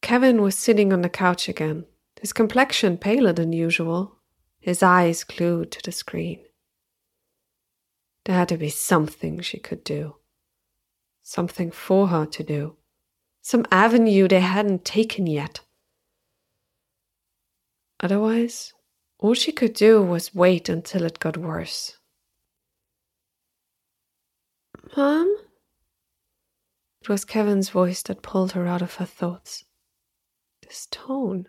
Kevin 0.00 0.42
was 0.42 0.56
sitting 0.56 0.92
on 0.92 1.02
the 1.02 1.08
couch 1.08 1.48
again, 1.48 1.86
his 2.20 2.32
complexion 2.32 2.96
paler 2.96 3.32
than 3.32 3.52
usual, 3.52 4.18
his 4.60 4.82
eyes 4.82 5.24
glued 5.24 5.72
to 5.72 5.82
the 5.82 5.92
screen. 5.92 6.40
There 8.24 8.36
had 8.36 8.48
to 8.50 8.56
be 8.56 8.68
something 8.68 9.40
she 9.40 9.58
could 9.58 9.82
do, 9.82 10.16
something 11.22 11.70
for 11.70 12.08
her 12.08 12.26
to 12.26 12.42
do, 12.42 12.76
some 13.40 13.64
avenue 13.70 14.28
they 14.28 14.40
hadn't 14.40 14.84
taken 14.84 15.26
yet. 15.26 15.60
Otherwise, 18.00 18.72
all 19.18 19.34
she 19.34 19.52
could 19.52 19.74
do 19.74 20.02
was 20.02 20.34
wait 20.34 20.68
until 20.68 21.04
it 21.04 21.20
got 21.20 21.36
worse. 21.36 21.96
Mom? 24.96 25.36
It 27.00 27.08
was 27.08 27.24
Kevin's 27.24 27.70
voice 27.70 28.02
that 28.02 28.22
pulled 28.22 28.52
her 28.52 28.66
out 28.66 28.82
of 28.82 28.96
her 28.96 29.04
thoughts. 29.04 29.64
This 30.62 30.86
tone. 30.90 31.48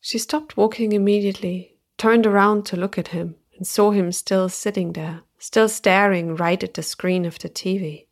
She 0.00 0.18
stopped 0.18 0.56
walking 0.56 0.92
immediately, 0.92 1.78
turned 1.96 2.26
around 2.26 2.66
to 2.66 2.76
look 2.76 2.98
at 2.98 3.08
him, 3.08 3.36
and 3.56 3.66
saw 3.66 3.90
him 3.90 4.12
still 4.12 4.48
sitting 4.48 4.92
there, 4.92 5.22
still 5.44 5.68
staring 5.68 6.36
right 6.36 6.64
at 6.64 6.72
the 6.72 6.82
screen 6.82 7.26
of 7.26 7.38
the 7.38 7.50
TV. 7.50 8.06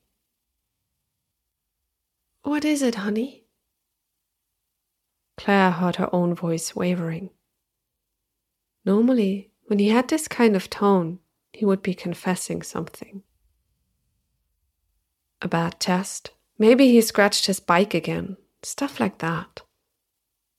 What 2.42 2.62
is 2.62 2.82
it, 2.82 2.96
honey? 2.96 3.46
Claire 5.38 5.70
heard 5.70 5.96
her 5.96 6.14
own 6.14 6.34
voice 6.34 6.76
wavering. 6.76 7.30
Normally, 8.84 9.50
when 9.68 9.78
he 9.78 9.88
had 9.88 10.08
this 10.08 10.28
kind 10.28 10.54
of 10.54 10.68
tone, 10.68 11.20
he 11.54 11.64
would 11.64 11.82
be 11.82 11.94
confessing 11.94 12.60
something. 12.60 13.22
A 15.40 15.48
bad 15.48 15.80
test, 15.80 16.32
Maybe 16.58 16.88
he 16.92 17.00
scratched 17.00 17.46
his 17.46 17.60
bike 17.60 17.94
again, 17.94 18.36
stuff 18.62 19.00
like 19.00 19.18
that. 19.18 19.62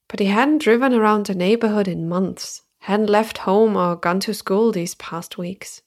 But 0.07 0.19
he 0.19 0.25
hadn't 0.25 0.63
driven 0.63 0.93
around 0.93 1.27
the 1.27 1.35
neighborhood 1.35 1.87
in 1.87 2.09
months, 2.09 2.63
hadn't 2.79 3.11
left 3.11 3.37
home 3.37 3.77
or 3.77 3.95
gone 3.95 4.19
to 4.21 4.33
school 4.33 4.71
these 4.71 4.95
past 4.95 5.37
weeks. 5.37 5.83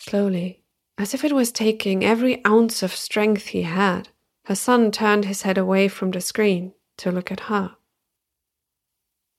Slowly, 0.00 0.62
as 0.96 1.12
if 1.12 1.24
it 1.24 1.32
was 1.34 1.52
taking 1.52 2.02
every 2.02 2.42
ounce 2.46 2.82
of 2.82 2.96
strength 2.96 3.48
he 3.48 3.64
had, 3.64 4.08
her 4.46 4.54
son 4.54 4.90
turned 4.90 5.26
his 5.26 5.42
head 5.42 5.58
away 5.58 5.88
from 5.88 6.10
the 6.10 6.22
screen 6.22 6.72
to 6.96 7.12
look 7.12 7.30
at 7.30 7.50
her. 7.52 7.76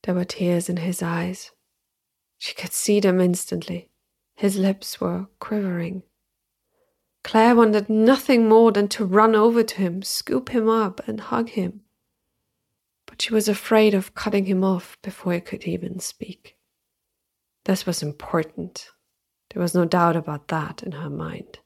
There 0.04 0.14
were 0.14 0.24
tears 0.24 0.70
in 0.70 0.78
his 0.78 1.02
eyes. 1.02 1.50
She 2.38 2.54
could 2.54 2.74
see 2.74 3.00
them 3.00 3.20
instantly. 3.20 3.90
His 4.36 4.56
lips 4.56 5.02
were 5.02 5.26
quivering. 5.40 6.04
Claire 7.24 7.56
wanted 7.56 7.90
nothing 7.90 8.48
more 8.48 8.72
than 8.72 8.88
to 8.90 9.04
run 9.04 9.36
over 9.36 9.64
to 9.64 9.76
him, 9.78 10.04
scoop 10.04 10.50
him 10.50 10.70
up, 10.70 11.08
and 11.08 11.22
hug 11.22 11.50
him. 11.50 11.82
But 13.08 13.24
she 13.24 13.34
was 13.34 13.50
afraid 13.50 13.96
of 13.96 14.14
cutting 14.14 14.46
him 14.46 14.64
off 14.64 15.00
before 15.02 15.34
he 15.34 15.42
could 15.42 15.64
even 15.64 16.00
speak. 16.00 16.56
This 17.66 17.88
was 17.88 18.04
important. 18.04 18.91
There 19.54 19.62
was 19.62 19.76
no 19.76 19.84
doubt 19.84 20.16
about 20.16 20.48
that 20.48 20.82
in 20.82 20.94
her 20.94 21.10
mind. 21.10 21.60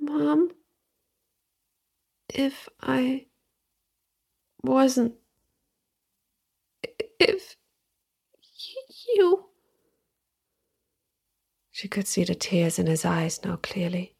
Mom, 0.00 0.50
if 2.28 2.68
I 2.80 3.26
wasn't. 4.62 5.14
If 7.20 7.56
you. 9.06 9.46
She 11.70 11.86
could 11.86 12.08
see 12.08 12.24
the 12.24 12.34
tears 12.34 12.80
in 12.80 12.86
his 12.86 13.04
eyes 13.04 13.40
now 13.44 13.56
clearly. 13.56 14.16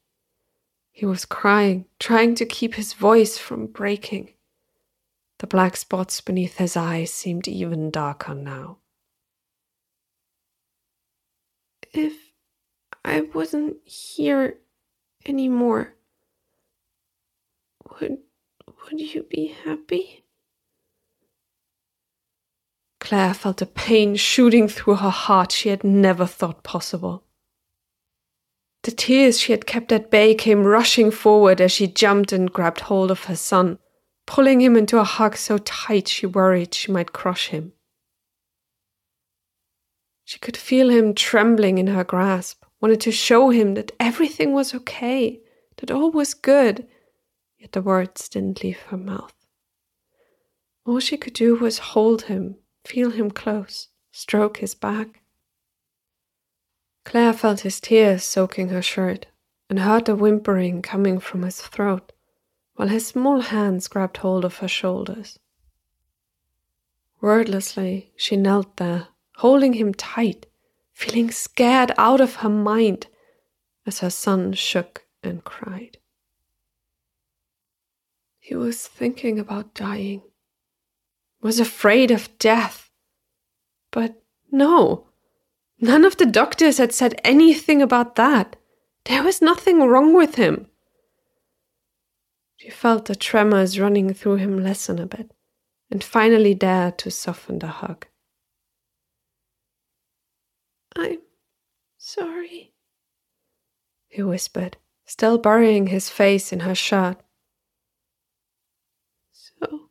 He 0.91 1.05
was 1.05 1.25
crying, 1.25 1.85
trying 1.99 2.35
to 2.35 2.45
keep 2.45 2.75
his 2.75 2.93
voice 2.93 3.37
from 3.37 3.67
breaking. 3.67 4.33
The 5.39 5.47
black 5.47 5.75
spots 5.75 6.21
beneath 6.21 6.57
his 6.57 6.77
eyes 6.77 7.13
seemed 7.13 7.47
even 7.47 7.91
darker 7.91 8.33
now. 8.33 8.77
If 11.93 12.13
I 13.03 13.21
wasn't 13.21 13.77
here 13.85 14.59
anymore, 15.25 15.95
would 17.89 18.19
would 18.67 18.99
you 18.99 19.23
be 19.23 19.55
happy? 19.63 20.23
Claire 22.99 23.33
felt 23.33 23.61
a 23.61 23.65
pain 23.65 24.15
shooting 24.15 24.67
through 24.67 24.95
her 24.95 25.09
heart 25.09 25.51
she 25.51 25.69
had 25.69 25.83
never 25.83 26.25
thought 26.27 26.63
possible. 26.63 27.23
The 28.83 28.91
tears 28.91 29.39
she 29.39 29.51
had 29.51 29.65
kept 29.65 29.91
at 29.91 30.11
bay 30.11 30.35
came 30.35 30.63
rushing 30.63 31.09
forward 31.11 31.59
as 31.59 31.71
she 31.71 31.87
jumped 31.87 32.31
and 32.31 32.51
grabbed 32.51 32.81
hold 32.81 33.09
of 33.09 33.25
her 33.25 33.35
son, 33.35 33.79
pulling 34.27 34.61
him 34.61 34.77
into 34.77 34.99
a 34.99 35.03
hug 35.03 35.35
so 35.37 35.57
tight 35.57 36.07
she 36.07 36.25
worried 36.25 36.73
she 36.73 36.91
might 36.91 37.13
crush 37.13 37.47
him. 37.47 37.73
She 40.29 40.37
could 40.37 40.57
feel 40.57 40.89
him 40.89 41.15
trembling 41.15 41.79
in 41.79 41.87
her 41.87 42.03
grasp, 42.03 42.63
wanted 42.79 43.01
to 43.01 43.11
show 43.11 43.49
him 43.49 43.73
that 43.73 43.93
everything 43.99 44.53
was 44.53 44.75
okay, 44.75 45.41
that 45.77 45.89
all 45.89 46.11
was 46.11 46.35
good, 46.35 46.87
yet 47.57 47.71
the 47.71 47.81
words 47.81 48.29
didn't 48.29 48.61
leave 48.63 48.79
her 48.89 48.97
mouth. 48.97 49.33
All 50.85 50.99
she 50.99 51.17
could 51.17 51.33
do 51.33 51.55
was 51.55 51.79
hold 51.79 52.25
him, 52.25 52.57
feel 52.85 53.09
him 53.09 53.31
close, 53.31 53.87
stroke 54.11 54.57
his 54.57 54.75
back. 54.75 55.23
Claire 57.05 57.33
felt 57.33 57.61
his 57.61 57.79
tears 57.79 58.23
soaking 58.23 58.69
her 58.69 58.83
shirt 58.83 59.25
and 59.67 59.79
heard 59.79 60.05
the 60.05 60.15
whimpering 60.15 60.83
coming 60.83 61.19
from 61.19 61.41
his 61.41 61.59
throat, 61.59 62.11
while 62.75 62.89
his 62.89 63.07
small 63.07 63.41
hands 63.41 63.87
grabbed 63.87 64.17
hold 64.17 64.45
of 64.45 64.57
her 64.57 64.67
shoulders. 64.67 65.39
Wordlessly, 67.19 68.13
she 68.15 68.37
knelt 68.37 68.77
there, 68.77 69.07
holding 69.39 69.71
him 69.71 69.93
tight, 69.93 70.47
feeling 70.91 71.31
scared 71.31 71.93
out 71.97 72.19
of 72.19 72.35
her 72.37 72.49
mind 72.49 73.07
as 73.85 73.99
her 73.99 74.09
son 74.09 74.51
shook 74.51 75.05
and 75.23 75.45
cried. 75.45 75.97
He 78.37 78.53
was 78.53 78.85
thinking 78.85 79.39
about 79.39 79.73
dying, 79.73 80.23
was 81.41 81.57
afraid 81.57 82.11
of 82.11 82.37
death. 82.37 82.91
But 83.91 84.21
no, 84.51 85.07
none 85.79 86.03
of 86.03 86.17
the 86.17 86.25
doctors 86.25 86.77
had 86.77 86.91
said 86.91 87.21
anything 87.23 87.81
about 87.81 88.15
that. 88.15 88.57
There 89.05 89.23
was 89.23 89.41
nothing 89.41 89.79
wrong 89.79 90.13
with 90.13 90.35
him. 90.35 90.67
She 92.57 92.69
felt 92.69 93.05
the 93.05 93.15
tremors 93.15 93.79
running 93.79 94.13
through 94.13 94.35
him 94.35 94.61
lessen 94.61 94.99
a 94.99 95.05
bit, 95.05 95.31
and 95.89 96.03
finally 96.03 96.53
dared 96.53 96.97
to 96.97 97.09
soften 97.09 97.59
the 97.59 97.67
hug. 97.67 98.05
I'm 100.95 101.19
sorry, 101.97 102.73
he 104.07 104.23
whispered, 104.23 104.77
still 105.05 105.37
burying 105.37 105.87
his 105.87 106.09
face 106.09 106.51
in 106.51 106.61
her 106.61 106.75
shirt. 106.75 107.17
So, 109.31 109.89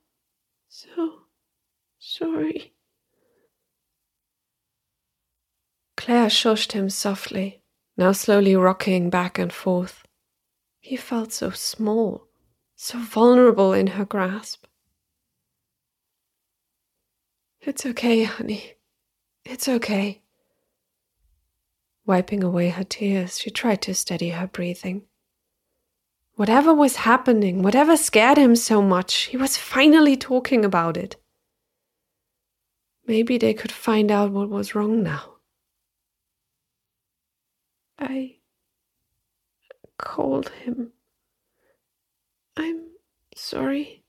so 0.68 1.22
sorry. 1.98 2.74
Claire 5.96 6.28
shushed 6.28 6.72
him 6.72 6.90
softly, 6.90 7.62
now 7.96 8.12
slowly 8.12 8.56
rocking 8.56 9.11
back 9.11 9.38
and 9.38 9.52
forth. 9.52 10.04
He 10.80 10.96
felt 10.96 11.32
so 11.32 11.50
small, 11.50 12.28
so 12.76 12.98
vulnerable 12.98 13.72
in 13.72 13.88
her 13.88 14.04
grasp. 14.04 14.64
It's 17.61 17.84
okay, 17.84 18.24
honey. 18.24 18.74
It's 19.44 19.68
okay. 19.68 20.22
Wiping 22.09 22.42
away 22.42 22.71
her 22.71 22.85
tears, 22.85 23.38
she 23.38 23.51
tried 23.51 23.83
to 23.83 23.94
steady 23.94 24.31
her 24.31 24.47
breathing. 24.47 25.03
Whatever 26.37 26.73
was 26.73 26.97
happening, 26.97 27.62
whatever 27.62 27.99
scared 27.99 28.38
him 28.38 28.57
so 28.57 28.81
much, 28.81 29.25
he 29.27 29.37
was 29.37 29.59
finally 29.59 30.16
talking 30.16 30.64
about 30.64 30.97
it. 30.97 31.16
Maybe 33.07 33.37
they 33.37 33.53
could 33.53 33.71
find 33.71 34.11
out 34.11 34.33
what 34.33 34.49
was 34.49 34.75
wrong 34.75 35.03
now. 35.03 35.35
I 37.99 38.37
called 39.99 40.49
him. 40.49 40.92
I'm 42.57 42.87
sorry. 43.37 44.03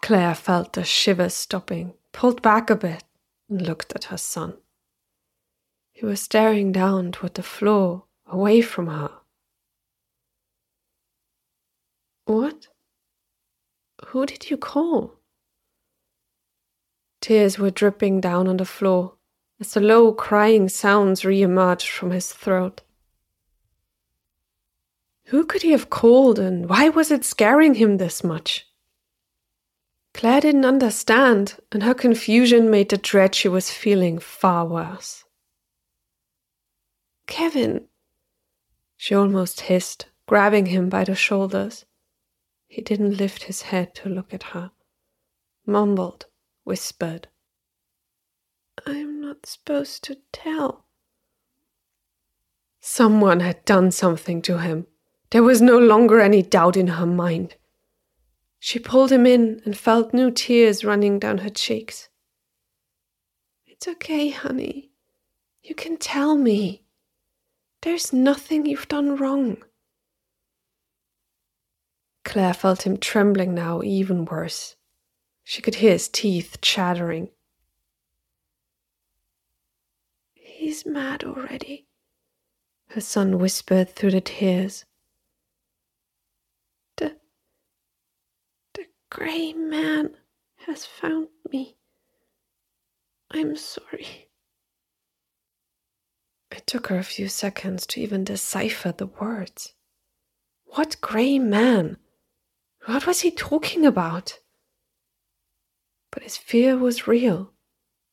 Claire 0.00 0.36
felt 0.36 0.74
the 0.74 0.84
shivers 0.84 1.34
stopping, 1.34 1.94
pulled 2.12 2.42
back 2.42 2.70
a 2.70 2.76
bit, 2.76 3.02
and 3.50 3.60
looked 3.60 3.92
at 3.96 4.04
her 4.04 4.18
son. 4.18 4.54
He 5.94 6.04
was 6.04 6.20
staring 6.20 6.72
down 6.72 7.12
toward 7.12 7.34
the 7.34 7.42
floor, 7.42 8.04
away 8.26 8.60
from 8.60 8.88
her. 8.88 9.12
What? 12.24 12.66
Who 14.08 14.26
did 14.26 14.50
you 14.50 14.56
call? 14.56 15.14
Tears 17.20 17.58
were 17.58 17.70
dripping 17.70 18.20
down 18.20 18.48
on 18.48 18.56
the 18.56 18.64
floor 18.64 19.14
as 19.60 19.72
the 19.72 19.80
low 19.80 20.12
crying 20.12 20.68
sounds 20.68 21.24
re 21.24 21.40
emerged 21.42 21.88
from 21.88 22.10
his 22.10 22.32
throat. 22.32 22.82
Who 25.26 25.46
could 25.46 25.62
he 25.62 25.70
have 25.70 25.90
called, 25.90 26.40
and 26.40 26.68
why 26.68 26.88
was 26.88 27.10
it 27.12 27.24
scaring 27.24 27.74
him 27.74 27.96
this 27.96 28.24
much? 28.24 28.66
Claire 30.12 30.40
didn't 30.40 30.66
understand, 30.66 31.56
and 31.70 31.84
her 31.84 31.94
confusion 31.94 32.68
made 32.68 32.88
the 32.88 32.98
dread 32.98 33.34
she 33.34 33.48
was 33.48 33.70
feeling 33.70 34.18
far 34.18 34.66
worse. 34.66 35.24
Kevin! 37.26 37.88
She 38.96 39.14
almost 39.14 39.62
hissed, 39.62 40.06
grabbing 40.26 40.66
him 40.66 40.88
by 40.88 41.04
the 41.04 41.14
shoulders. 41.14 41.84
He 42.66 42.82
didn't 42.82 43.16
lift 43.16 43.44
his 43.44 43.62
head 43.62 43.94
to 43.96 44.08
look 44.08 44.32
at 44.34 44.54
her. 44.54 44.72
Mumbled, 45.66 46.26
whispered. 46.64 47.28
I'm 48.86 49.20
not 49.20 49.46
supposed 49.46 50.04
to 50.04 50.18
tell. 50.32 50.84
Someone 52.80 53.40
had 53.40 53.64
done 53.64 53.90
something 53.90 54.42
to 54.42 54.58
him. 54.58 54.86
There 55.30 55.42
was 55.42 55.62
no 55.62 55.78
longer 55.78 56.20
any 56.20 56.42
doubt 56.42 56.76
in 56.76 56.88
her 56.88 57.06
mind. 57.06 57.56
She 58.58 58.78
pulled 58.78 59.10
him 59.10 59.26
in 59.26 59.60
and 59.64 59.76
felt 59.76 60.14
new 60.14 60.30
tears 60.30 60.84
running 60.84 61.18
down 61.18 61.38
her 61.38 61.50
cheeks. 61.50 62.08
It's 63.66 63.88
okay, 63.88 64.30
honey. 64.30 64.90
You 65.62 65.74
can 65.74 65.96
tell 65.96 66.36
me. 66.36 66.83
There's 67.84 68.14
nothing 68.14 68.64
you've 68.64 68.88
done 68.88 69.16
wrong. 69.16 69.58
Claire 72.24 72.54
felt 72.54 72.86
him 72.86 72.96
trembling 72.96 73.54
now 73.54 73.82
even 73.82 74.24
worse. 74.24 74.76
She 75.42 75.60
could 75.60 75.74
hear 75.74 75.92
his 75.92 76.08
teeth 76.08 76.62
chattering. 76.62 77.28
He's 80.32 80.86
mad 80.86 81.24
already. 81.24 81.86
her 82.88 83.02
son 83.02 83.38
whispered 83.38 83.90
through 83.90 84.12
the 84.12 84.22
tears. 84.22 84.86
The, 86.96 87.16
the 88.72 88.86
grey 89.10 89.52
man 89.52 90.16
has 90.66 90.86
found 90.86 91.28
me. 91.52 91.76
I'm 93.30 93.56
sorry. 93.56 94.30
Took 96.66 96.86
her 96.88 96.98
a 96.98 97.04
few 97.04 97.28
seconds 97.28 97.86
to 97.88 98.00
even 98.00 98.24
decipher 98.24 98.92
the 98.92 99.06
words. 99.06 99.74
What 100.66 100.96
grey 101.00 101.38
man? 101.38 101.98
What 102.86 103.06
was 103.06 103.20
he 103.20 103.30
talking 103.30 103.84
about? 103.84 104.40
But 106.10 106.22
his 106.22 106.36
fear 106.36 106.76
was 106.76 107.06
real. 107.06 107.52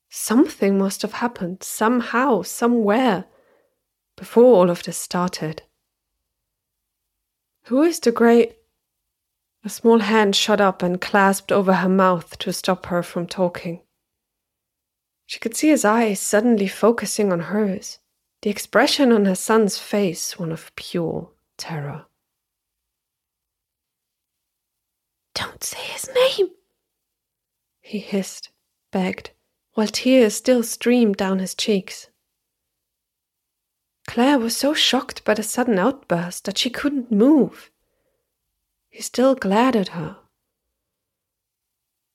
Something 0.10 0.78
must 0.78 1.02
have 1.04 1.14
happened, 1.14 1.64
somehow, 1.64 2.42
somewhere, 2.42 3.26
before 4.18 4.44
all 4.44 4.70
of 4.70 4.84
this 4.84 4.98
started. 4.98 5.64
Who 7.66 7.82
is 7.84 8.00
the 8.00 8.12
grey? 8.12 8.56
A 9.64 9.70
small 9.70 10.00
hand 10.00 10.36
shot 10.36 10.60
up 10.60 10.84
and 10.84 11.00
clasped 11.00 11.52
over 11.52 11.74
her 11.74 11.90
mouth 11.90 12.38
to 12.40 12.52
stop 12.52 12.88
her 12.88 13.02
from 13.04 13.28
talking. 13.28 13.82
She 15.26 15.40
could 15.40 15.56
see 15.56 15.70
his 15.70 15.86
eyes 15.86 16.20
suddenly 16.20 16.68
focusing 16.68 17.32
on 17.32 17.40
hers, 17.40 18.00
the 18.42 18.50
expression 18.50 19.12
on 19.12 19.26
her 19.26 19.36
son's 19.36 19.78
face 19.78 20.40
one 20.40 20.52
of 20.52 20.76
pure 20.76 21.30
terror. 21.58 22.06
Don't 25.34 25.64
say 25.64 25.80
his 25.80 26.10
name, 26.14 26.50
he 27.82 28.00
hissed, 28.00 28.50
begged, 28.92 29.32
while 29.74 29.88
tears 29.88 30.36
still 30.36 30.64
streamed 30.64 31.18
down 31.18 31.40
his 31.40 31.56
cheeks. 31.56 32.08
Claire 34.08 34.40
was 34.40 34.58
so 34.58 34.74
shocked 34.74 35.24
by 35.24 35.34
the 35.34 35.44
sudden 35.44 35.78
outburst 35.78 36.46
that 36.46 36.58
she 36.58 36.70
couldn't 36.70 37.12
move. 37.12 37.72
He 38.90 39.02
still 39.02 39.36
glared 39.36 39.76
at 39.76 39.90
her. 39.90 40.18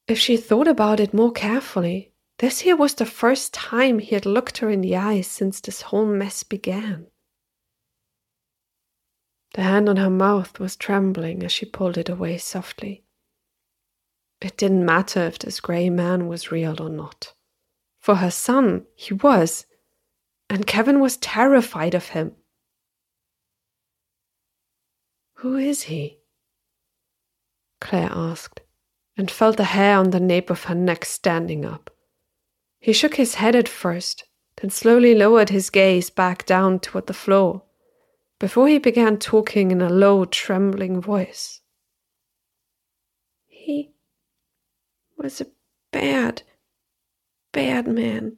If 0.06 0.18
she 0.18 0.36
thought 0.36 0.68
about 0.68 1.00
it 1.00 1.14
more 1.14 1.32
carefully, 1.32 2.12
this 2.38 2.60
here 2.60 2.76
was 2.76 2.94
the 2.94 3.06
first 3.06 3.54
time 3.54 3.98
he 3.98 4.14
had 4.14 4.26
looked 4.26 4.58
her 4.58 4.68
in 4.68 4.82
the 4.82 4.96
eyes 4.96 5.26
since 5.26 5.60
this 5.60 5.82
whole 5.82 6.06
mess 6.06 6.42
began. 6.42 7.06
The 9.54 9.62
hand 9.62 9.88
on 9.88 9.96
her 9.96 10.10
mouth 10.10 10.58
was 10.58 10.76
trembling 10.76 11.42
as 11.42 11.50
she 11.52 11.64
pulled 11.64 11.96
it 11.96 12.10
away 12.10 12.36
softly. 12.36 13.04
It 14.40 14.58
didn't 14.58 14.84
matter 14.84 15.22
if 15.22 15.38
this 15.38 15.60
grey 15.60 15.88
man 15.88 16.28
was 16.28 16.52
real 16.52 16.80
or 16.82 16.90
not. 16.90 17.32
For 17.98 18.16
her 18.16 18.30
son, 18.30 18.84
he 18.94 19.14
was, 19.14 19.64
and 20.50 20.66
Kevin 20.66 21.00
was 21.00 21.16
terrified 21.16 21.94
of 21.94 22.08
him. 22.08 22.32
Who 25.36 25.56
is 25.56 25.84
he? 25.84 26.18
Claire 27.80 28.10
asked, 28.12 28.60
and 29.16 29.30
felt 29.30 29.56
the 29.56 29.64
hair 29.64 29.96
on 29.96 30.10
the 30.10 30.20
nape 30.20 30.50
of 30.50 30.64
her 30.64 30.74
neck 30.74 31.06
standing 31.06 31.64
up. 31.64 31.95
He 32.86 32.92
shook 32.92 33.16
his 33.16 33.34
head 33.34 33.56
at 33.56 33.66
first, 33.66 34.26
then 34.62 34.70
slowly 34.70 35.12
lowered 35.12 35.48
his 35.48 35.70
gaze 35.70 36.08
back 36.08 36.46
down 36.46 36.78
toward 36.78 37.08
the 37.08 37.12
floor, 37.12 37.64
before 38.38 38.68
he 38.68 38.78
began 38.78 39.18
talking 39.18 39.72
in 39.72 39.82
a 39.82 39.88
low, 39.88 40.24
trembling 40.24 41.00
voice. 41.00 41.62
He 43.48 43.90
was 45.18 45.40
a 45.40 45.48
bad, 45.90 46.44
bad 47.50 47.88
man. 47.88 48.36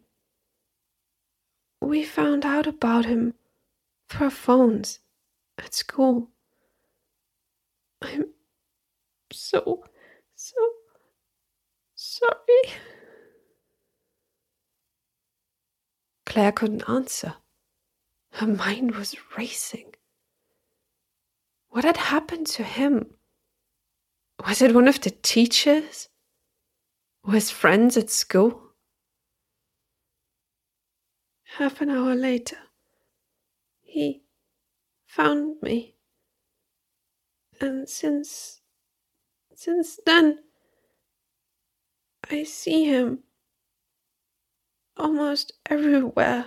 We 1.83 2.03
found 2.03 2.47
out 2.47 2.67
about 2.67 3.05
him 3.05 3.35
through 4.09 4.31
phones 4.31 5.01
at 5.59 5.75
school. 5.75 6.31
I'm 8.01 8.31
so, 9.31 9.85
so 10.35 10.57
sorry. 11.95 12.63
Claire 16.39 16.53
couldn't 16.53 16.89
answer. 16.89 17.35
Her 18.35 18.47
mind 18.47 18.95
was 18.95 19.17
racing. 19.37 19.95
What 21.71 21.83
had 21.83 21.97
happened 21.97 22.47
to 22.59 22.63
him? 22.63 23.15
Was 24.47 24.63
it 24.63 24.73
one 24.73 24.87
of 24.87 25.01
the 25.01 25.11
teachers? 25.11 26.09
Or 27.25 27.33
his 27.33 27.51
friends 27.51 27.97
at 27.97 28.09
school? 28.09 28.63
Half 31.57 31.81
an 31.81 31.91
hour 31.91 32.15
later, 32.15 32.59
he 33.81 34.23
found 35.07 35.61
me. 35.61 35.97
And 37.61 37.89
since 37.89 38.61
since 39.57 39.99
then 40.07 40.39
I 42.31 42.45
see 42.45 42.85
him 42.85 43.25
almost 44.99 45.53
everywhere. 45.67 46.47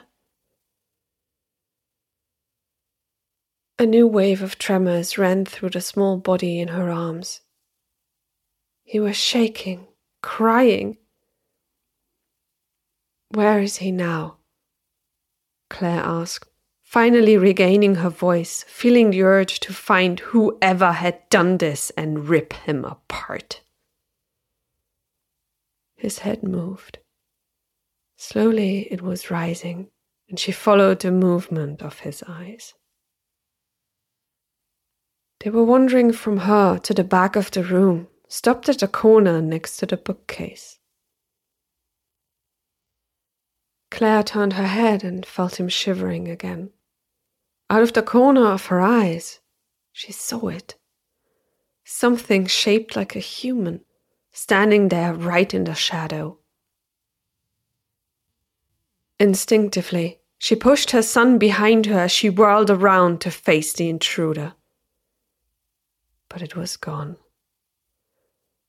A 3.80 3.86
new 3.86 4.06
wave 4.06 4.44
of 4.44 4.60
tremors 4.60 5.18
ran 5.18 5.46
through 5.46 5.72
the 5.72 5.82
small 5.82 6.18
body 6.18 6.60
in 6.60 6.68
her 6.68 6.92
arms. 6.92 7.42
He 8.84 9.00
was 9.00 9.18
shaking, 9.18 9.88
crying. 10.22 10.98
Where 13.30 13.60
is 13.60 13.78
he 13.78 13.92
now? 13.92 14.38
Claire 15.70 16.04
asked, 16.04 16.50
finally 16.84 17.38
regaining 17.38 17.96
her 17.96 18.10
voice, 18.10 18.66
feeling 18.68 19.10
the 19.10 19.24
urge 19.24 19.62
to 19.62 19.74
find 19.74 20.20
whoever 20.20 20.92
had 20.92 21.28
done 21.30 21.58
this 21.58 21.90
and 21.92 22.28
rip 22.28 22.54
him 22.54 22.84
apart. 22.84 23.62
His 25.96 26.20
head 26.20 26.44
moved. 26.44 27.00
Slowly 28.24 28.88
it 28.92 29.02
was 29.02 29.32
rising, 29.32 29.90
and 30.30 30.38
she 30.38 30.52
followed 30.52 31.00
the 31.00 31.12
movement 31.12 31.82
of 31.82 32.02
his 32.02 32.24
eyes. 32.28 32.76
They 35.40 35.50
were 35.50 35.64
wandering 35.64 36.14
from 36.14 36.38
her 36.38 36.78
to 36.78 36.94
the 36.94 37.04
back 37.04 37.36
of 37.36 37.50
the 37.50 37.64
room, 37.64 38.10
stopped 38.28 38.70
at 38.70 38.84
a 38.84 38.88
corner 38.88 39.42
next 39.42 39.78
to 39.78 39.88
the 39.88 39.98
bookcase. 39.98 40.78
Claire 43.90 44.22
turned 44.22 44.54
her 44.54 44.68
head 44.68 45.04
and 45.04 45.26
felt 45.26 45.60
him 45.60 45.68
shivering 45.68 46.28
again. 46.28 46.70
Out 47.72 47.82
of 47.82 47.94
the 47.94 48.04
corner 48.04 48.46
of 48.46 48.68
her 48.68 48.82
eyes, 48.82 49.40
she 49.92 50.12
saw 50.12 50.50
it. 50.50 50.76
Something 51.84 52.46
shaped 52.46 52.96
like 52.96 53.16
a 53.16 53.20
human, 53.20 53.84
standing 54.32 54.90
there 54.90 55.12
right 55.12 55.52
in 55.52 55.64
the 55.64 55.74
shadow. 55.74 56.38
Instinctively, 59.22 60.20
she 60.40 60.56
pushed 60.56 60.90
her 60.90 61.04
son 61.04 61.38
behind 61.38 61.86
her 61.86 62.00
as 62.00 62.12
she 62.12 62.28
whirled 62.28 62.72
around 62.72 63.22
to 63.22 63.30
face 63.30 63.72
the 63.72 63.88
intruder. 63.88 64.54
But 66.28 66.42
it 66.42 66.56
was 66.56 66.76
gone. 66.76 67.18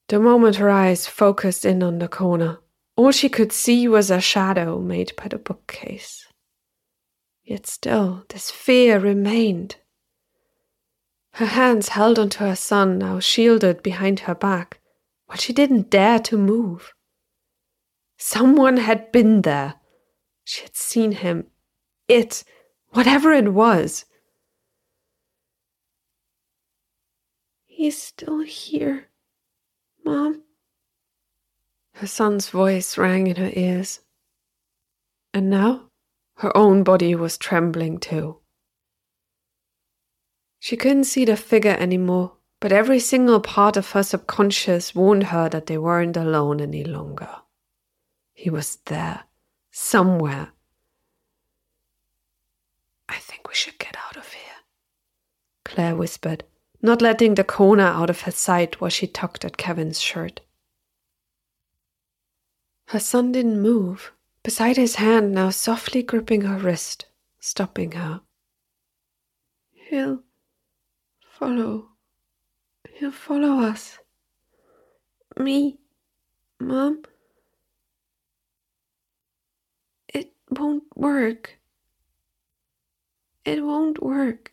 The 0.08 0.20
moment 0.20 0.56
her 0.56 0.68
eyes 0.68 1.06
focused 1.06 1.64
in 1.64 1.82
on 1.82 2.00
the 2.00 2.06
corner, 2.06 2.58
all 2.96 3.12
she 3.12 3.30
could 3.30 3.50
see 3.50 3.88
was 3.88 4.10
a 4.10 4.20
shadow 4.20 4.78
made 4.78 5.16
by 5.16 5.28
the 5.28 5.38
bookcase. 5.38 6.26
Yet 7.42 7.66
still, 7.66 8.26
this 8.28 8.50
fear 8.50 8.98
remained. 8.98 9.76
Her 11.32 11.46
hands 11.46 11.88
held 11.88 12.18
onto 12.18 12.44
her 12.44 12.56
son, 12.56 12.98
now 12.98 13.20
shielded 13.20 13.82
behind 13.82 14.20
her 14.20 14.34
back, 14.34 14.80
but 15.26 15.40
she 15.40 15.54
didn't 15.54 15.88
dare 15.88 16.18
to 16.18 16.36
move. 16.36 16.92
Someone 18.18 18.76
had 18.76 19.10
been 19.12 19.40
there 19.40 19.76
she 20.44 20.62
had 20.62 20.76
seen 20.76 21.12
him. 21.12 21.46
It, 22.08 22.44
whatever 22.90 23.32
it 23.32 23.52
was. 23.52 24.04
He's 27.66 28.00
still 28.00 28.40
here, 28.40 29.08
Mom. 30.04 30.42
Her 31.94 32.06
son's 32.06 32.48
voice 32.48 32.96
rang 32.98 33.26
in 33.26 33.36
her 33.36 33.50
ears. 33.54 34.00
And 35.34 35.48
now 35.48 35.88
her 36.36 36.54
own 36.56 36.82
body 36.82 37.14
was 37.14 37.38
trembling 37.38 37.98
too. 37.98 38.38
She 40.58 40.76
couldn't 40.76 41.04
see 41.04 41.24
the 41.24 41.36
figure 41.36 41.76
anymore, 41.78 42.36
but 42.60 42.72
every 42.72 43.00
single 43.00 43.40
part 43.40 43.76
of 43.76 43.90
her 43.92 44.02
subconscious 44.02 44.94
warned 44.94 45.24
her 45.24 45.48
that 45.48 45.66
they 45.66 45.78
weren't 45.78 46.16
alone 46.16 46.60
any 46.60 46.84
longer. 46.84 47.30
He 48.32 48.48
was 48.48 48.76
there 48.86 49.24
somewhere. 49.72 50.52
I 53.08 53.16
think 53.16 53.48
we 53.48 53.54
should 53.54 53.78
get 53.78 53.96
out 54.06 54.16
of 54.16 54.32
here, 54.32 54.62
Claire 55.64 55.96
whispered, 55.96 56.44
not 56.80 57.02
letting 57.02 57.34
the 57.34 57.44
corner 57.44 57.84
out 57.84 58.10
of 58.10 58.22
her 58.22 58.30
sight 58.30 58.80
while 58.80 58.90
she 58.90 59.06
tugged 59.08 59.44
at 59.44 59.56
Kevin's 59.56 60.00
shirt. 60.00 60.40
Her 62.86 63.00
son 63.00 63.32
didn't 63.32 63.60
move, 63.60 64.12
beside 64.42 64.76
his 64.76 64.96
hand 64.96 65.32
now 65.32 65.50
softly 65.50 66.02
gripping 66.02 66.42
her 66.42 66.58
wrist, 66.58 67.06
stopping 67.40 67.92
her. 67.92 68.20
He'll 69.72 70.22
follow. 71.20 71.88
He'll 72.94 73.10
follow 73.10 73.60
us. 73.60 73.98
Me, 75.38 75.78
Mom. 76.60 77.02
It 80.12 80.32
won't 80.58 80.84
work. 80.94 81.58
It 83.44 83.64
won't 83.64 84.02
work. 84.02 84.52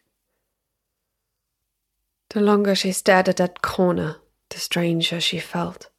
The 2.29 2.41
longer 2.41 2.75
she 2.75 2.91
stared 2.91 3.29
at 3.29 3.37
that 3.37 3.61
corner, 3.61 4.17
the 4.49 4.59
stranger 4.59 5.19
she 5.19 5.39
felt. 5.39 5.89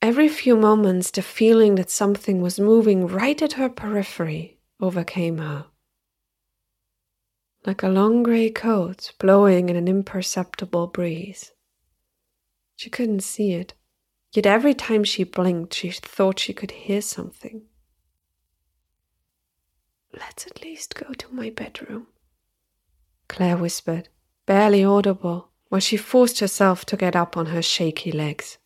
Every 0.00 0.28
few 0.28 0.56
moments, 0.56 1.10
the 1.10 1.22
feeling 1.22 1.74
that 1.74 1.90
something 1.90 2.40
was 2.40 2.60
moving 2.60 3.06
right 3.06 3.40
at 3.42 3.54
her 3.54 3.68
periphery 3.68 4.58
overcame 4.80 5.38
her. 5.38 5.66
Like 7.66 7.82
a 7.82 7.88
long 7.88 8.22
grey 8.22 8.50
coat 8.50 9.12
blowing 9.18 9.68
in 9.68 9.76
an 9.76 9.88
imperceptible 9.88 10.86
breeze. 10.86 11.52
She 12.76 12.88
couldn't 12.88 13.24
see 13.24 13.52
it, 13.52 13.74
yet 14.32 14.46
every 14.46 14.72
time 14.72 15.02
she 15.02 15.24
blinked, 15.24 15.74
she 15.74 15.90
thought 15.90 16.38
she 16.38 16.52
could 16.52 16.70
hear 16.70 17.02
something. 17.02 17.67
Let's 20.12 20.46
at 20.46 20.62
least 20.62 20.94
go 20.94 21.12
to 21.12 21.34
my 21.34 21.50
bedroom, 21.50 22.06
Claire 23.28 23.56
whispered, 23.58 24.08
barely 24.46 24.82
audible, 24.82 25.50
while 25.68 25.80
she 25.80 25.96
forced 25.96 26.40
herself 26.40 26.84
to 26.86 26.96
get 26.96 27.14
up 27.14 27.36
on 27.36 27.46
her 27.46 27.62
shaky 27.62 28.10
legs. 28.10 28.58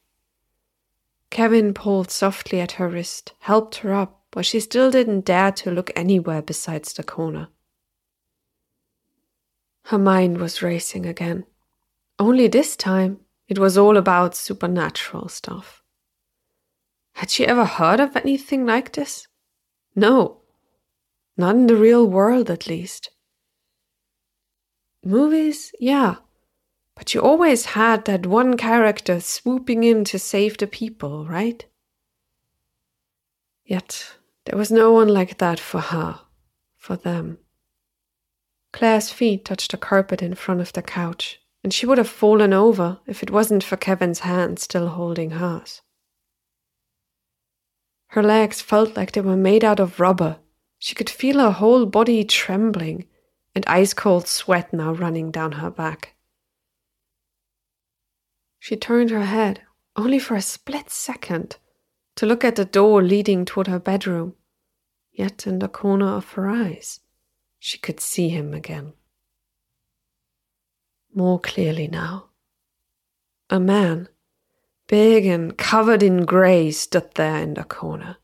Kevin 1.30 1.74
pulled 1.74 2.10
softly 2.10 2.60
at 2.60 2.72
her 2.72 2.88
wrist, 2.88 3.32
helped 3.40 3.76
her 3.76 3.92
up, 3.92 4.22
but 4.30 4.46
she 4.46 4.60
still 4.60 4.90
didn't 4.90 5.24
dare 5.24 5.50
to 5.52 5.70
look 5.70 5.90
anywhere 5.96 6.42
besides 6.42 6.92
the 6.92 7.02
corner. 7.02 7.48
Her 9.86 9.98
mind 9.98 10.38
was 10.38 10.62
racing 10.62 11.06
again. 11.06 11.44
Only 12.18 12.46
this 12.46 12.76
time, 12.76 13.20
it 13.48 13.58
was 13.58 13.76
all 13.76 13.96
about 13.96 14.36
supernatural 14.36 15.28
stuff. 15.28 15.82
Had 17.14 17.30
she 17.30 17.46
ever 17.46 17.64
heard 17.64 17.98
of 17.98 18.14
anything 18.16 18.64
like 18.64 18.92
this? 18.92 19.26
No. 19.96 20.41
Not 21.36 21.54
in 21.54 21.66
the 21.66 21.76
real 21.76 22.06
world, 22.06 22.50
at 22.50 22.66
least. 22.66 23.10
Movies, 25.04 25.72
yeah, 25.80 26.16
but 26.94 27.14
you 27.14 27.20
always 27.20 27.64
had 27.66 28.04
that 28.04 28.26
one 28.26 28.56
character 28.56 29.18
swooping 29.20 29.82
in 29.82 30.04
to 30.04 30.18
save 30.18 30.58
the 30.58 30.66
people, 30.66 31.26
right? 31.26 31.64
Yet 33.64 34.14
there 34.44 34.58
was 34.58 34.70
no 34.70 34.92
one 34.92 35.08
like 35.08 35.38
that 35.38 35.58
for 35.58 35.80
her, 35.80 36.20
for 36.76 36.96
them. 36.96 37.38
Claire's 38.72 39.10
feet 39.10 39.44
touched 39.44 39.70
the 39.70 39.76
carpet 39.76 40.22
in 40.22 40.34
front 40.34 40.60
of 40.60 40.72
the 40.72 40.82
couch, 40.82 41.40
and 41.62 41.72
she 41.72 41.86
would 41.86 41.98
have 41.98 42.08
fallen 42.08 42.52
over 42.52 43.00
if 43.06 43.22
it 43.22 43.30
wasn't 43.30 43.64
for 43.64 43.76
Kevin's 43.76 44.20
hand 44.20 44.58
still 44.58 44.88
holding 44.88 45.32
hers. 45.32 45.82
Her 48.08 48.22
legs 48.22 48.60
felt 48.60 48.96
like 48.96 49.12
they 49.12 49.20
were 49.20 49.36
made 49.36 49.64
out 49.64 49.80
of 49.80 49.98
rubber. 49.98 50.38
She 50.84 50.96
could 50.96 51.08
feel 51.08 51.38
her 51.38 51.52
whole 51.52 51.86
body 51.86 52.24
trembling 52.24 53.06
and 53.54 53.64
ice 53.68 53.94
cold 53.94 54.26
sweat 54.26 54.72
now 54.72 54.92
running 54.92 55.30
down 55.30 55.52
her 55.52 55.70
back. 55.70 56.16
She 58.58 58.74
turned 58.74 59.10
her 59.10 59.26
head, 59.26 59.62
only 59.94 60.18
for 60.18 60.34
a 60.34 60.42
split 60.42 60.90
second, 60.90 61.56
to 62.16 62.26
look 62.26 62.42
at 62.42 62.56
the 62.56 62.64
door 62.64 63.00
leading 63.00 63.44
toward 63.44 63.68
her 63.68 63.78
bedroom. 63.78 64.34
Yet 65.12 65.46
in 65.46 65.60
the 65.60 65.68
corner 65.68 66.08
of 66.08 66.32
her 66.32 66.48
eyes, 66.48 66.98
she 67.60 67.78
could 67.78 68.00
see 68.00 68.28
him 68.30 68.52
again. 68.52 68.94
More 71.14 71.38
clearly 71.38 71.86
now. 71.86 72.30
A 73.50 73.60
man, 73.60 74.08
big 74.88 75.26
and 75.26 75.56
covered 75.56 76.02
in 76.02 76.24
grey, 76.24 76.72
stood 76.72 77.14
there 77.14 77.40
in 77.40 77.54
the 77.54 77.62
corner. 77.62 78.16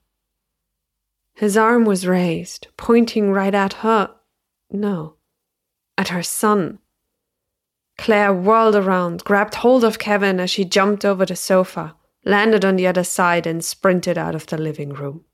His 1.39 1.57
arm 1.57 1.85
was 1.85 2.07
raised, 2.07 2.67
pointing 2.77 3.31
right 3.31 3.55
at 3.55 3.75
her. 3.85 4.15
No, 4.71 5.15
at 5.97 6.09
her 6.09 6.23
son 6.23 6.81
Claire 7.99 8.33
whirled 8.33 8.77
around, 8.77 9.25
grabbed 9.25 9.57
hold 9.57 9.85
of 9.85 9.99
Kevin 9.99 10.41
as 10.41 10.51
she 10.51 10.65
jumped 10.65 11.05
over 11.05 11.27
the 11.27 11.37
sofa, 11.37 11.97
landed 12.25 12.65
on 12.65 12.77
the 12.77 12.87
other 12.87 13.05
side, 13.05 13.47
and 13.47 13.65
sprinted 13.65 14.17
out 14.17 14.35
of 14.35 14.47
the 14.47 14.57
living 14.57 14.91
room. 14.91 15.25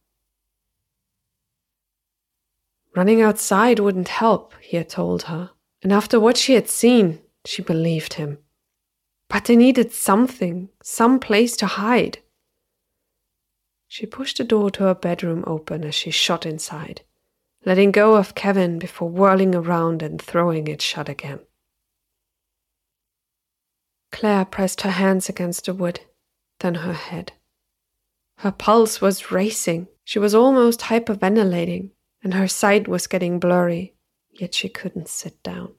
Running 2.96 3.20
outside 3.20 3.78
wouldn't 3.78 4.08
help, 4.08 4.54
he 4.60 4.78
had 4.78 4.88
told 4.88 5.24
her, 5.24 5.50
and 5.82 5.92
after 5.92 6.18
what 6.18 6.36
she 6.36 6.54
had 6.54 6.68
seen, 6.68 7.20
she 7.44 7.60
believed 7.60 8.14
him. 8.14 8.38
But 9.28 9.44
they 9.44 9.56
needed 9.56 9.92
something, 9.92 10.70
some 10.82 11.18
place 11.18 11.56
to 11.58 11.66
hide. 11.66 12.18
She 13.88 14.06
pushed 14.06 14.38
the 14.38 14.44
door 14.44 14.70
to 14.72 14.84
her 14.84 14.94
bedroom 14.94 15.44
open 15.46 15.84
as 15.84 15.94
she 15.94 16.10
shot 16.10 16.44
inside, 16.44 17.02
letting 17.64 17.92
go 17.92 18.16
of 18.16 18.34
Kevin 18.34 18.78
before 18.78 19.08
whirling 19.08 19.54
around 19.54 20.02
and 20.02 20.20
throwing 20.20 20.68
it 20.68 20.82
shut 20.82 21.08
again. 21.08 21.40
Claire 24.10 24.44
pressed 24.44 24.82
her 24.82 24.92
hands 24.92 25.28
against 25.28 25.66
the 25.66 25.74
wood, 25.74 26.00
then 26.60 26.76
her 26.76 26.92
head. 26.92 27.32
Her 28.38 28.52
pulse 28.52 29.00
was 29.00 29.30
racing. 29.30 29.88
She 30.04 30.18
was 30.18 30.34
almost 30.34 30.80
hyperventilating, 30.80 31.90
and 32.22 32.34
her 32.34 32.48
sight 32.48 32.86
was 32.86 33.06
getting 33.06 33.40
blurry, 33.40 33.94
yet 34.30 34.54
she 34.54 34.68
couldn't 34.68 35.08
sit 35.08 35.42
down. 35.42 35.74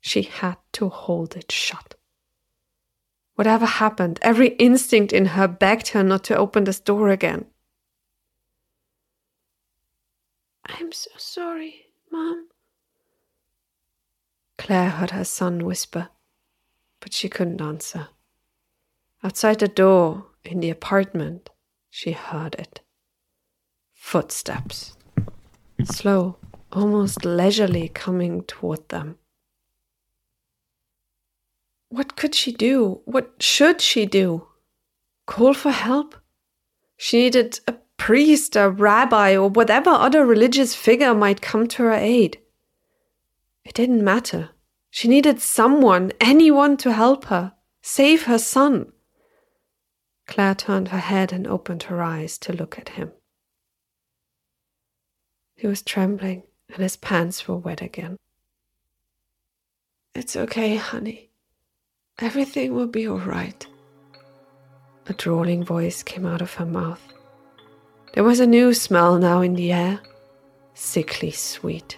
She 0.00 0.22
had 0.22 0.56
to 0.72 0.88
hold 0.88 1.36
it 1.36 1.52
shut. 1.52 1.94
Whatever 3.40 3.64
happened, 3.64 4.18
every 4.20 4.48
instinct 4.56 5.14
in 5.14 5.24
her 5.24 5.48
begged 5.48 5.88
her 5.88 6.02
not 6.02 6.24
to 6.24 6.36
open 6.36 6.64
this 6.64 6.78
door 6.78 7.08
again. 7.08 7.46
I'm 10.66 10.92
so 10.92 11.10
sorry, 11.16 11.86
Mom. 12.12 12.48
Claire 14.58 14.90
heard 14.90 15.12
her 15.12 15.24
son 15.24 15.64
whisper 15.64 16.10
but 17.00 17.14
she 17.14 17.30
couldn't 17.30 17.62
answer. 17.62 18.08
Outside 19.24 19.60
the 19.60 19.68
door 19.68 20.26
in 20.44 20.60
the 20.60 20.68
apartment, 20.68 21.48
she 21.88 22.12
heard 22.12 22.54
it. 22.56 22.80
Footsteps. 23.94 24.98
Slow, 25.84 26.36
almost 26.70 27.24
leisurely 27.24 27.88
coming 27.88 28.42
toward 28.42 28.86
them. 28.90 29.16
What 31.90 32.16
could 32.16 32.34
she 32.34 32.52
do? 32.52 33.02
What 33.04 33.42
should 33.42 33.80
she 33.80 34.06
do? 34.06 34.46
Call 35.26 35.54
for 35.54 35.72
help? 35.72 36.14
She 36.96 37.18
needed 37.18 37.60
a 37.66 37.74
priest, 37.96 38.56
a 38.56 38.70
rabbi, 38.70 39.36
or 39.36 39.48
whatever 39.48 39.90
other 39.90 40.24
religious 40.24 40.74
figure 40.74 41.14
might 41.14 41.42
come 41.42 41.66
to 41.68 41.82
her 41.82 41.92
aid. 41.92 42.38
It 43.64 43.74
didn't 43.74 44.04
matter. 44.04 44.50
She 44.90 45.08
needed 45.08 45.40
someone, 45.40 46.12
anyone 46.20 46.76
to 46.78 46.92
help 46.92 47.26
her, 47.26 47.54
save 47.82 48.24
her 48.24 48.38
son. 48.38 48.92
Claire 50.26 50.54
turned 50.54 50.88
her 50.88 50.98
head 50.98 51.32
and 51.32 51.46
opened 51.46 51.84
her 51.84 52.02
eyes 52.02 52.38
to 52.38 52.52
look 52.52 52.78
at 52.78 52.90
him. 52.90 53.12
He 55.56 55.66
was 55.66 55.82
trembling 55.82 56.44
and 56.68 56.82
his 56.82 56.96
pants 56.96 57.48
were 57.48 57.56
wet 57.56 57.82
again. 57.82 58.16
It's 60.14 60.36
okay, 60.36 60.76
honey. 60.76 61.29
Everything 62.20 62.74
will 62.74 62.86
be 62.86 63.08
all 63.08 63.18
right. 63.18 63.66
A 65.06 65.14
drawling 65.14 65.64
voice 65.64 66.02
came 66.02 66.26
out 66.26 66.42
of 66.42 66.52
her 66.54 66.66
mouth. 66.66 67.02
There 68.12 68.24
was 68.24 68.40
a 68.40 68.46
new 68.46 68.74
smell 68.74 69.18
now 69.18 69.40
in 69.40 69.54
the 69.54 69.72
air, 69.72 70.00
sickly 70.74 71.30
sweet. 71.30 71.96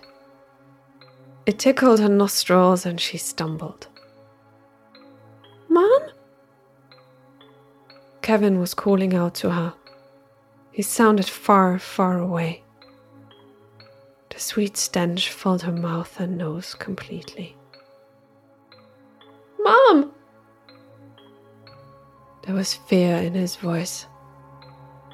It 1.44 1.58
tickled 1.58 1.98
her 1.98 2.08
nostrils 2.08 2.86
and 2.86 3.00
she 3.00 3.18
stumbled. 3.18 3.88
Mom? 5.68 6.02
Kevin 8.20 8.60
was 8.60 8.74
calling 8.74 9.14
out 9.14 9.34
to 9.36 9.50
her. 9.50 9.74
He 10.70 10.82
sounded 10.82 11.26
far, 11.26 11.80
far 11.80 12.20
away. 12.20 12.62
The 14.30 14.38
sweet 14.38 14.76
stench 14.76 15.30
filled 15.30 15.62
her 15.62 15.72
mouth 15.72 16.20
and 16.20 16.38
nose 16.38 16.74
completely. 16.74 17.56
Mom! 19.62 20.12
There 22.42 22.54
was 22.54 22.74
fear 22.74 23.16
in 23.16 23.34
his 23.34 23.56
voice. 23.56 24.06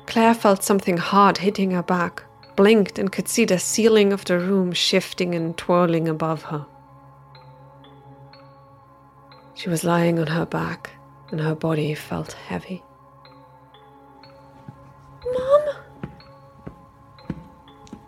Claire 0.06 0.34
felt 0.34 0.64
something 0.64 0.96
hard 0.96 1.38
hitting 1.38 1.72
her 1.72 1.82
back 1.82 2.24
blinked 2.58 2.98
and 2.98 3.12
could 3.12 3.28
see 3.28 3.44
the 3.44 3.56
ceiling 3.56 4.12
of 4.12 4.24
the 4.24 4.36
room 4.36 4.72
shifting 4.72 5.32
and 5.32 5.56
twirling 5.56 6.08
above 6.08 6.42
her. 6.42 6.66
She 9.54 9.68
was 9.68 9.84
lying 9.84 10.18
on 10.18 10.26
her 10.26 10.44
back, 10.44 10.90
and 11.30 11.40
her 11.40 11.54
body 11.54 11.94
felt 11.94 12.32
heavy. 12.32 12.82
Mom! 15.32 15.60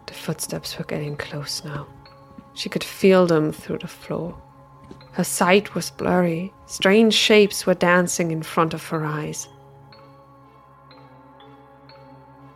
The 0.07 0.14
footsteps 0.14 0.76
were 0.76 0.85
getting 0.85 1.16
close 1.16 1.64
now. 1.64 1.87
She 2.55 2.68
could 2.68 2.83
feel 2.83 3.29
them 3.29 3.53
through 3.53 3.79
the 3.79 3.87
floor. 3.87 4.37
Her 5.12 5.25
sight 5.25 5.75
was 5.75 5.90
blurry, 5.90 6.53
strange 6.66 7.14
shapes 7.14 7.66
were 7.66 7.75
dancing 7.75 8.31
in 8.31 8.42
front 8.42 8.75
of 8.75 8.87
her 8.88 9.05
eyes. 9.05 9.49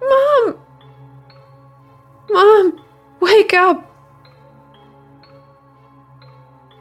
Mom! 0.01 0.59
Mom! 2.31 2.85
Wake 3.21 3.55
up! 3.55 3.91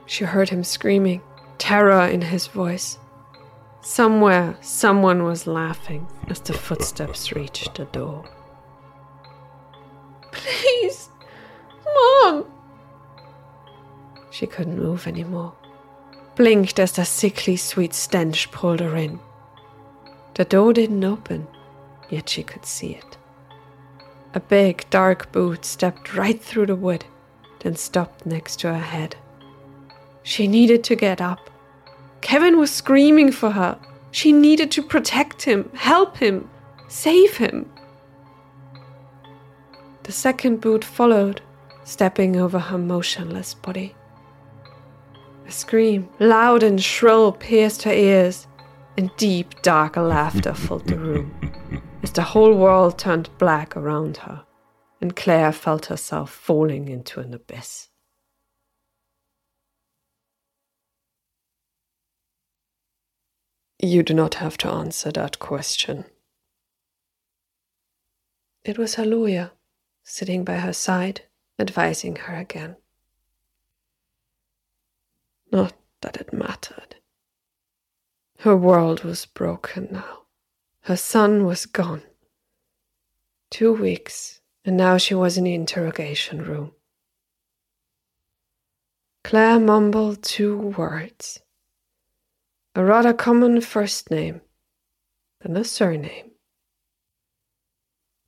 She 0.05 0.25
heard 0.25 0.49
him 0.49 0.63
screaming, 0.63 1.21
terror 1.57 2.05
in 2.07 2.21
his 2.21 2.45
voice. 2.47 2.99
Somewhere, 3.81 4.55
someone 4.61 5.23
was 5.23 5.47
laughing 5.47 6.07
as 6.27 6.39
the 6.39 6.53
footsteps 6.53 7.33
reached 7.33 7.75
the 7.75 7.85
door. 7.85 8.23
She 14.33 14.47
couldn't 14.47 14.81
move 14.81 15.05
anymore. 15.05 15.53
Blinked 16.35 16.79
as 16.79 16.93
the 16.93 17.05
sickly 17.05 17.55
sweet 17.55 17.93
stench 17.93 18.49
pulled 18.49 18.79
her 18.79 18.95
in. 18.95 19.19
The 20.33 20.43
door 20.43 20.73
didn't 20.73 21.03
open, 21.03 21.47
yet 22.09 22.29
she 22.29 22.41
could 22.41 22.65
see 22.65 22.95
it. 22.95 23.17
A 24.33 24.39
big, 24.39 24.89
dark 24.89 25.31
boot 25.31 25.63
stepped 25.65 26.15
right 26.15 26.41
through 26.41 26.65
the 26.65 26.75
wood, 26.75 27.05
then 27.59 27.75
stopped 27.75 28.25
next 28.25 28.55
to 28.61 28.73
her 28.73 28.79
head. 28.79 29.15
She 30.23 30.47
needed 30.47 30.83
to 30.85 30.95
get 30.95 31.21
up. 31.21 31.51
Kevin 32.21 32.57
was 32.57 32.71
screaming 32.71 33.31
for 33.31 33.51
her. 33.51 33.77
She 34.09 34.31
needed 34.31 34.71
to 34.71 34.81
protect 34.81 35.43
him, 35.43 35.69
help 35.75 36.17
him, 36.17 36.49
save 36.87 37.37
him. 37.37 37.71
The 40.01 40.11
second 40.11 40.59
boot 40.59 40.83
followed, 40.83 41.41
stepping 41.83 42.35
over 42.35 42.57
her 42.57 42.79
motionless 42.79 43.53
body. 43.53 43.95
A 45.45 45.51
scream, 45.51 46.09
loud 46.19 46.63
and 46.63 46.81
shrill, 46.81 47.31
pierced 47.31 47.83
her 47.83 47.93
ears, 47.93 48.47
and 48.97 49.09
deep, 49.17 49.61
dark 49.61 49.97
laughter 49.97 50.53
filled 50.53 50.87
the 50.87 50.97
room 50.97 51.43
as 52.03 52.11
the 52.11 52.21
whole 52.21 52.53
world 52.53 52.99
turned 52.99 53.29
black 53.37 53.75
around 53.75 54.17
her, 54.17 54.45
and 55.01 55.15
Claire 55.15 55.53
felt 55.53 55.87
herself 55.87 56.29
falling 56.29 56.89
into 56.89 57.21
an 57.21 57.33
abyss. 57.33 57.89
You 63.79 64.03
do 64.03 64.13
not 64.13 64.35
have 64.35 64.57
to 64.59 64.69
answer 64.69 65.11
that 65.11 65.39
question. 65.39 66.05
It 68.63 68.77
was 68.77 68.95
her 68.95 69.05
lawyer, 69.05 69.51
sitting 70.03 70.43
by 70.45 70.57
her 70.57 70.71
side, 70.73 71.21
advising 71.59 72.15
her 72.17 72.35
again. 72.35 72.77
Not 75.53 75.75
that 76.01 76.17
it 76.17 76.33
mattered. 76.33 76.95
Her 78.39 78.57
world 78.57 79.03
was 79.03 79.27
broken 79.27 79.87
now. 79.91 80.23
Her 80.81 80.97
son 80.97 81.45
was 81.45 81.67
gone. 81.67 82.01
Two 83.51 83.71
weeks, 83.71 84.41
and 84.65 84.75
now 84.75 84.97
she 84.97 85.13
was 85.13 85.37
in 85.37 85.43
the 85.43 85.53
interrogation 85.53 86.41
room. 86.43 86.71
Claire 89.23 89.59
mumbled 89.59 90.23
two 90.23 90.57
words 90.57 91.39
a 92.75 92.83
rather 92.83 93.13
common 93.13 93.61
first 93.61 94.09
name, 94.09 94.41
then 95.41 95.55
a 95.55 95.63
surname. 95.63 96.31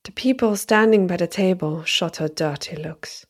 The 0.03 0.11
people 0.11 0.55
standing 0.55 1.07
by 1.07 1.17
the 1.17 1.25
table 1.25 1.83
shot 1.83 2.17
her 2.17 2.27
dirty 2.27 2.75
looks. 2.75 3.25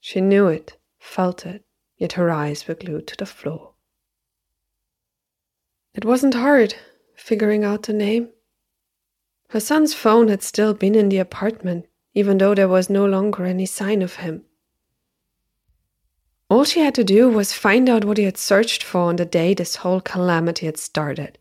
She 0.00 0.20
knew 0.20 0.48
it, 0.48 0.76
felt 0.98 1.46
it, 1.46 1.64
yet 2.02 2.14
her 2.14 2.30
eyes 2.32 2.66
were 2.66 2.74
glued 2.74 3.06
to 3.06 3.16
the 3.16 3.24
floor. 3.24 3.74
It 5.94 6.04
wasn't 6.04 6.34
hard 6.34 6.74
figuring 7.14 7.62
out 7.62 7.84
the 7.84 7.92
name. 7.92 8.30
Her 9.50 9.60
son's 9.60 9.94
phone 9.94 10.26
had 10.26 10.42
still 10.42 10.74
been 10.74 10.96
in 10.96 11.10
the 11.10 11.18
apartment, 11.18 11.86
even 12.12 12.38
though 12.38 12.56
there 12.56 12.66
was 12.66 12.90
no 12.90 13.06
longer 13.06 13.44
any 13.44 13.66
sign 13.66 14.02
of 14.02 14.16
him. 14.16 14.42
All 16.50 16.64
she 16.64 16.80
had 16.80 16.96
to 16.96 17.04
do 17.04 17.28
was 17.28 17.52
find 17.52 17.88
out 17.88 18.04
what 18.04 18.18
he 18.18 18.24
had 18.24 18.36
searched 18.36 18.82
for 18.82 19.02
on 19.02 19.14
the 19.14 19.24
day 19.24 19.54
this 19.54 19.76
whole 19.76 20.00
calamity 20.00 20.66
had 20.66 20.78
started. 20.78 21.38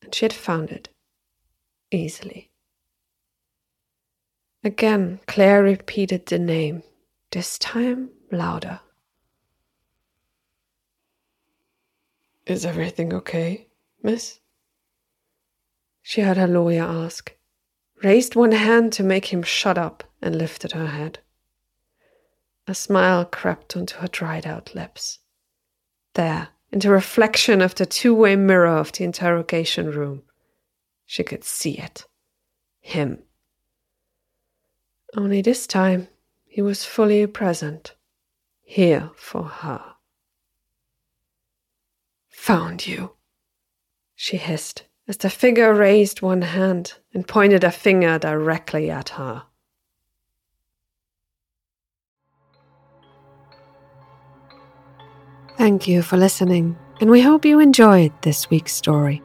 And 0.00 0.14
she 0.14 0.24
had 0.24 0.32
found 0.32 0.70
it. 0.70 0.88
Easily. 1.90 2.50
Again, 4.64 5.20
Claire 5.26 5.62
repeated 5.62 6.24
the 6.24 6.38
name, 6.38 6.84
this 7.32 7.58
time 7.58 8.08
louder. 8.32 8.80
Is 12.48 12.64
everything 12.64 13.12
okay, 13.12 13.66
miss? 14.02 14.40
She 16.00 16.22
heard 16.22 16.38
her 16.38 16.48
lawyer 16.48 16.82
ask, 16.82 17.34
raised 18.02 18.34
one 18.34 18.52
hand 18.52 18.90
to 18.94 19.02
make 19.02 19.26
him 19.26 19.42
shut 19.42 19.76
up, 19.76 20.02
and 20.22 20.34
lifted 20.34 20.72
her 20.72 20.86
head. 20.86 21.18
A 22.66 22.74
smile 22.74 23.26
crept 23.26 23.76
onto 23.76 23.98
her 23.98 24.08
dried 24.08 24.46
out 24.46 24.74
lips. 24.74 25.18
There, 26.14 26.48
in 26.72 26.78
the 26.78 26.90
reflection 26.90 27.60
of 27.60 27.74
the 27.74 27.84
two 27.84 28.14
way 28.14 28.34
mirror 28.34 28.78
of 28.78 28.92
the 28.92 29.04
interrogation 29.04 29.90
room, 29.90 30.22
she 31.04 31.22
could 31.22 31.44
see 31.44 31.76
it. 31.78 32.06
Him. 32.80 33.24
Only 35.14 35.42
this 35.42 35.66
time, 35.66 36.08
he 36.46 36.62
was 36.62 36.86
fully 36.86 37.26
present, 37.26 37.94
here 38.62 39.10
for 39.16 39.44
her. 39.44 39.96
Found 42.42 42.86
you, 42.86 43.10
she 44.14 44.38
hissed 44.38 44.84
as 45.06 45.18
the 45.18 45.28
figure 45.28 45.74
raised 45.74 46.22
one 46.22 46.40
hand 46.40 46.94
and 47.12 47.28
pointed 47.28 47.62
a 47.62 47.70
finger 47.70 48.18
directly 48.18 48.90
at 48.90 49.10
her. 49.10 49.42
Thank 55.58 55.86
you 55.88 56.00
for 56.00 56.16
listening, 56.16 56.78
and 57.00 57.10
we 57.10 57.20
hope 57.20 57.44
you 57.44 57.60
enjoyed 57.60 58.12
this 58.22 58.48
week's 58.48 58.72
story. 58.72 59.20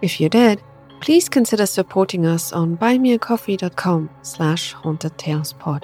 If 0.00 0.18
you 0.18 0.30
did, 0.30 0.62
please 1.00 1.28
consider 1.28 1.66
supporting 1.66 2.24
us 2.24 2.52
on 2.52 2.78
buymeacoffee.com 2.78 4.08
slash 4.22 4.74
hauntedtalespod. 4.74 5.82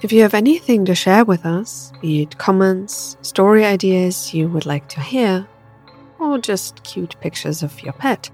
If 0.00 0.12
you 0.12 0.22
have 0.22 0.34
anything 0.34 0.84
to 0.84 0.94
share 0.94 1.24
with 1.24 1.44
us, 1.44 1.92
be 2.00 2.22
it 2.22 2.38
comments, 2.38 3.16
story 3.22 3.64
ideas 3.64 4.32
you 4.32 4.48
would 4.48 4.64
like 4.64 4.88
to 4.90 5.00
hear, 5.00 5.48
or 6.20 6.38
just 6.38 6.84
cute 6.84 7.16
pictures 7.20 7.64
of 7.64 7.82
your 7.82 7.94
pet, 7.94 8.30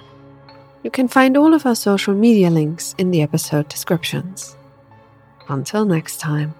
you 0.82 0.90
can 0.90 1.08
find 1.08 1.38
all 1.38 1.54
of 1.54 1.64
our 1.64 1.74
social 1.74 2.12
media 2.12 2.50
links 2.50 2.94
in 2.98 3.10
the 3.10 3.22
episode 3.22 3.68
descriptions. 3.68 4.58
Until 5.48 5.86
next 5.86 6.20
time. 6.20 6.54